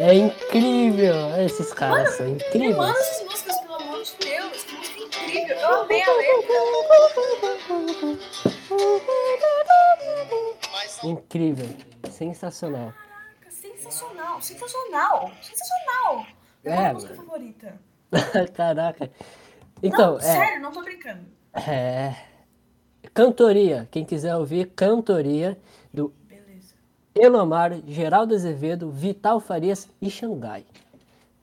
É 0.00 0.14
incrível! 0.14 1.14
Esses 1.44 1.72
caras 1.74 2.14
são 2.16 2.26
Me 2.26 2.32
incríveis. 2.34 2.76
manda 2.76 2.98
essas 2.98 3.24
músicas, 3.26 3.60
pelo 3.60 3.74
amor 3.74 4.02
de 4.04 4.14
Deus. 4.26 4.62
Que 4.64 4.76
música 4.76 4.98
incrível. 5.00 5.56
Eu 5.56 5.74
amei 5.82 6.02
a 6.02 6.12
letra. 6.12 7.58
São 10.88 11.10
Incrível. 11.10 11.68
Sensacional. 12.10 12.92
Caraca, 12.92 13.50
sensacional. 13.50 14.40
Sensacional. 14.42 15.30
Sensacional. 15.42 16.26
Minha 16.64 16.76
É, 16.76 16.92
música 16.92 17.14
mano. 17.14 17.26
favorita. 17.28 17.80
Caraca. 18.54 19.10
Então, 19.82 20.12
não, 20.12 20.18
é, 20.18 20.22
sério, 20.22 20.60
não 20.62 20.72
tô 20.72 20.82
brincando. 20.82 21.20
é. 21.54 22.14
Cantoria. 23.14 23.88
Quem 23.90 24.04
quiser 24.04 24.36
ouvir, 24.36 24.66
cantoria 24.76 25.58
do. 25.92 26.12
Elomar, 27.20 27.72
Geraldo 27.86 28.34
Azevedo, 28.34 28.90
Vital 28.90 29.40
Farias 29.40 29.88
e 30.00 30.10
Xangai. 30.10 30.64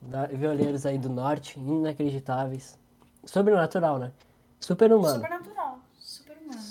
Da- 0.01 0.28
Violeiros 0.28 0.86
aí 0.86 0.97
do 0.97 1.09
norte, 1.09 1.59
inacreditáveis. 1.59 2.78
Sobrenatural, 3.26 3.97
né? 3.99 4.11
Super-humano. 4.59 5.15
Supernatural. 5.15 5.80
Super-humano. 5.99 6.61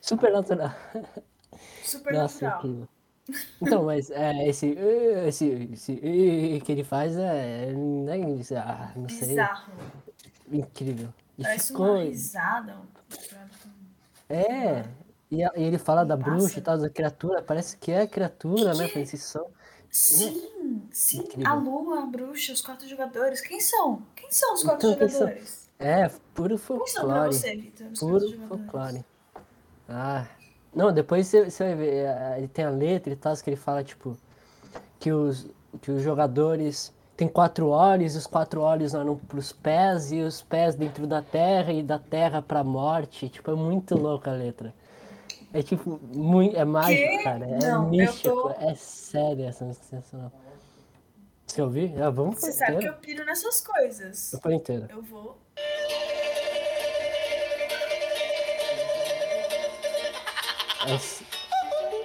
Supernatural. 0.00 0.70
Nossa, 0.94 1.22
Supernatural. 1.82 2.58
incrível. 2.58 2.88
Então, 3.62 3.84
mas 3.84 4.10
é, 4.10 4.48
esse, 4.48 4.76
eh, 4.78 5.28
esse, 5.28 5.46
esse 5.72 5.92
eh, 5.94 6.60
que 6.60 6.70
ele 6.72 6.84
faz 6.84 7.16
é, 7.16 7.72
né, 7.72 8.16
ah, 8.58 8.92
não 8.94 9.08
sei, 9.08 9.28
Bizarro. 9.28 9.72
incrível. 10.52 11.08
E 11.38 11.42
Parece 11.42 11.68
ficou, 11.68 11.86
uma 11.86 12.02
risada. 12.02 12.76
é, 14.28 14.84
e, 15.34 15.44
a- 15.44 15.52
e 15.56 15.62
ele 15.64 15.78
fala 15.78 16.04
da 16.04 16.16
bruxa 16.16 16.58
e 16.58 16.62
tal, 16.62 16.78
da 16.78 16.88
criatura, 16.90 17.42
parece 17.42 17.76
que 17.76 17.90
é 17.92 18.06
criatura, 18.06 18.74
né, 18.74 18.88
Francisco? 18.88 19.26
São- 19.28 19.46
Sim, 19.90 20.82
sim. 20.90 21.20
Incrível. 21.20 21.46
A 21.52 21.54
lua, 21.54 22.02
a 22.02 22.06
bruxa, 22.06 22.52
os 22.52 22.60
quatro 22.60 22.88
jogadores. 22.88 23.40
Quem 23.40 23.60
são? 23.60 24.02
Quem 24.16 24.28
são 24.30 24.54
os 24.54 24.62
quatro 24.64 24.88
Então, 24.88 24.98
quem 24.98 25.08
são? 25.08 25.20
jogadores? 25.20 25.70
É, 25.78 26.10
puro 26.34 26.58
Quem 26.58 26.58
são 26.58 26.76
pra 26.76 26.86
folclore. 26.86 27.32
você, 27.34 27.56
Vitor? 27.56 27.86
Os 27.92 28.00
Puro 28.00 28.20
jogadores. 28.28 28.48
folclore. 28.48 29.04
Ah. 29.88 30.26
Não, 30.74 30.92
depois 30.92 31.28
você, 31.28 31.48
você 31.48 31.62
vai 31.64 31.74
ver. 31.76 31.92
eh, 32.06 32.34
Ele 32.38 32.48
tem 32.48 32.64
a 32.64 32.70
letra 32.70 33.12
e 33.12 33.16
tal, 33.16 33.36
que 33.36 33.48
ele 33.50 33.56
fala, 33.56 33.84
tipo, 33.84 34.16
que 34.98 35.12
os, 35.12 35.46
que 35.80 35.92
os 35.92 36.02
jogadores 36.02 36.92
têm 37.16 37.28
quatro 37.28 37.68
olhos, 37.68 38.16
e 38.16 38.18
os 38.18 38.26
quatro 38.26 38.60
olhos 38.62 38.94
olham 38.94 39.16
pros 39.16 39.52
pés, 39.52 40.10
e 40.10 40.20
os 40.22 40.42
pés 40.42 40.74
dentro 40.74 41.06
da 41.06 41.22
terra, 41.22 41.72
e 41.72 41.82
da 41.84 41.98
terra 42.00 42.42
pra 42.42 42.64
morte. 42.64 43.28
Tipo, 43.28 43.52
é 43.52 43.54
muito 43.54 43.96
louca 43.96 44.32
a 44.32 44.34
letra. 44.34 44.74
É 45.54 45.62
tipo, 45.62 46.00
muito, 46.12 46.56
é 46.56 46.64
mágico, 46.64 47.22
cara. 47.22 47.46
É 47.46 47.58
Não, 47.58 47.88
místico. 47.88 48.28
tô- 48.34 48.50
É 48.60 48.74
sério 48.74 49.44
essa 49.46 49.72
sensacional. 49.72 50.32
Você 51.46 51.62
ouviu? 51.62 51.92
Ah, 52.04 52.10
vamos 52.10 52.40
Você 52.40 52.50
sabe 52.52 52.72
que 52.72 52.76
inteiro. 52.78 52.94
eu 52.96 53.00
piro 53.00 53.24
nessas 53.24 53.60
coisas. 53.60 54.32
Eu 54.32 54.40
por 54.40 54.52
inteiro. 54.52 54.86
Eu 54.90 55.00
vou. 55.02 55.38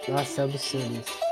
Nossa, 0.08 0.42
é 0.42 0.44
absurdo 0.46 0.94
isso. 0.96 1.29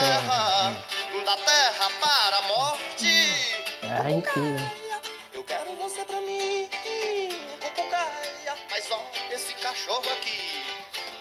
Terra, 0.00 0.74
terra, 1.10 1.24
da 1.24 1.36
terra 1.36 1.90
para 2.00 2.36
a 2.38 2.42
morte. 2.42 3.28
É 3.82 4.10
incrível. 4.10 4.70
Eu 5.32 5.44
quero 5.44 5.76
você 5.76 6.04
pra 6.04 6.20
mim, 6.22 6.68
cucucaia. 7.60 8.56
Mas 8.70 8.90
ó, 8.90 9.02
esse 9.30 9.52
cachorro 9.54 10.10
aqui, 10.12 10.64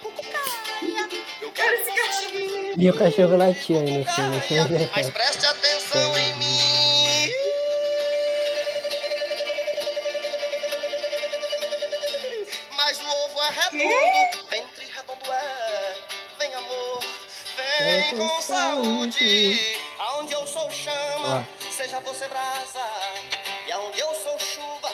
cucucaia. 0.02 1.10
Eu 1.42 1.52
quero 1.52 1.74
esse 1.76 1.92
cachorro. 1.92 2.74
E 2.78 2.90
o 2.90 2.98
cachorro 2.98 3.38
latia 3.38 3.82
aí 3.82 3.98
no 3.98 4.06
filme. 4.06 4.40
Cucucaia, 4.40 4.92
Mas 4.96 5.10
preste 5.10 5.46
atenção 5.46 6.18
em 6.18 6.34
mim. 6.36 7.34
Mas 12.78 13.00
o 13.02 13.08
ovo 13.08 13.42
é 13.44 13.78
redondo, 13.78 14.79
vem 17.84 18.18
com 18.18 18.42
saúde. 18.42 19.78
Aonde 20.00 20.34
eu 20.34 20.46
sou 20.48 20.70
chama, 20.72 21.48
seja 21.72 22.00
você 22.00 22.28
brasa. 22.28 22.86
E 23.68 23.72
aonde 23.72 24.00
eu 24.00 24.14
sou 24.16 24.38
chuva, 24.40 24.92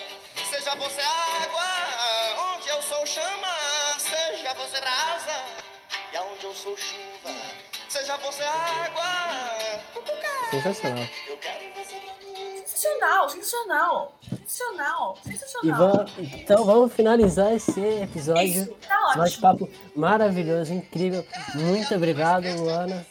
seja 0.50 0.76
você 0.76 1.02
água. 1.02 2.56
Onde 2.56 2.70
eu 2.70 2.82
sou 2.82 3.06
chama, 3.06 3.48
seja 3.98 4.54
você 4.54 4.80
brasa. 4.80 5.44
E 6.12 6.18
aonde 6.18 6.44
eu 6.44 6.54
sou 6.56 6.78
chuva, 6.78 7.36
seja 7.90 8.18
você 8.18 8.44
água. 8.44 9.06
Sensacional. 10.52 11.06
Eu 11.28 11.38
quero 11.38 11.74
você 11.74 11.96
pra 11.96 12.14
mim. 12.26 12.64
Sensacional, 12.66 13.30
sensacional. 13.30 14.14
Sensacional, 14.56 15.18
E 15.26 15.30
sensacional. 15.32 15.78
vamos, 15.92 16.12
então 16.34 16.64
vamos 16.64 16.94
finalizar 16.94 17.54
esse 17.54 17.80
episódio. 17.82 18.44
Isso, 18.64 18.72
tá 18.88 19.00
ótimo. 19.08 19.24
bate-papo 19.24 19.70
maravilhoso, 19.96 20.74
incrível. 20.74 21.26
Muito 21.56 21.94
obrigado, 21.94 22.46
Luana, 22.58 23.06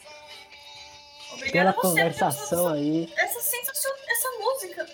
Obrigada 1.33 1.71
pela 1.71 1.73
você 1.73 1.81
conversação 1.87 2.67
aí. 2.69 3.13
Essa 3.17 3.39
sensação, 3.41 3.91
essa 4.09 4.29
música. 4.39 4.85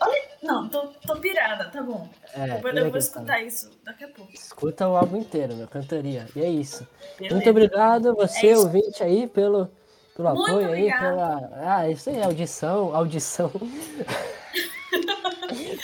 Olha, 0.00 0.22
Não, 0.42 0.68
tô, 0.68 0.88
tô 1.06 1.16
pirada, 1.16 1.70
tá 1.70 1.82
bom. 1.82 2.08
É, 2.34 2.42
eu 2.56 2.60
vou, 2.60 2.70
eu 2.70 2.74
legal, 2.74 2.90
vou 2.90 2.98
escutar 2.98 3.40
isso 3.40 3.70
daqui 3.84 4.04
a 4.04 4.08
pouco. 4.08 4.30
Escuta 4.32 4.88
o 4.88 4.96
álbum 4.96 5.16
inteiro, 5.18 5.54
meu, 5.54 5.68
cantoria. 5.68 6.26
E 6.36 6.40
é 6.42 6.48
isso. 6.50 6.86
Beleza. 7.16 7.34
Muito 7.36 7.48
obrigado 7.50 8.14
você, 8.14 8.48
É 8.50 8.58
ouvinte 8.58 9.02
aí, 9.02 9.26
pelo, 9.28 9.70
pelo 10.16 10.28
Muito 10.34 10.50
apoio 10.50 10.66
aí, 10.66 10.88
obrigada. 10.90 11.08
pela. 11.48 11.50
Ah, 11.76 11.88
isso 11.88 12.10
aí, 12.10 12.20
audição, 12.22 12.94
audição. 12.94 13.50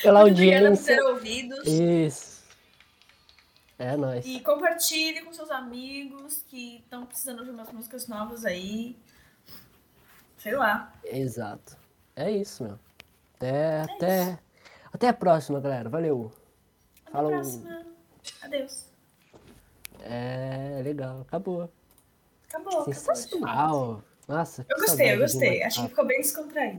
pela 0.02 0.20
Muito 0.22 0.32
obrigada 0.34 0.64
por 0.64 0.68
audiência. 0.68 0.96
ter 0.96 1.02
ouvido. 1.02 1.56
Isso. 1.64 2.38
É 3.78 3.96
nóis. 3.96 4.26
E 4.26 4.40
compartilhe 4.40 5.22
com 5.22 5.32
seus 5.32 5.50
amigos 5.50 6.44
que 6.48 6.78
estão 6.78 7.06
precisando 7.06 7.44
de 7.44 7.50
umas 7.50 7.70
músicas 7.70 8.08
novas 8.08 8.44
aí. 8.44 8.96
Sei 10.38 10.54
lá. 10.56 10.92
Exato. 11.04 11.76
É 12.16 12.30
isso, 12.30 12.64
meu. 12.64 12.78
Até, 13.36 13.82
até, 13.82 14.38
até 14.92 15.08
a 15.08 15.12
próxima, 15.12 15.60
galera. 15.60 15.88
Valeu. 15.88 16.32
Até 17.02 17.12
Falou. 17.12 17.30
a 17.30 17.34
próxima. 17.34 17.86
Adeus. 18.42 18.86
É 20.00 20.80
legal. 20.82 21.20
Acabou. 21.20 21.70
Acabou. 22.48 22.72
acabou. 22.80 22.94
Sensacional. 22.94 24.02
Nossa. 24.26 24.64
que 24.64 24.72
Eu 24.72 24.78
gostei, 24.78 25.14
eu 25.14 25.18
gostei. 25.18 25.62
Acho 25.62 25.82
que 25.82 25.88
ficou 25.88 26.06
bem 26.06 26.20
descontraído. 26.20 26.76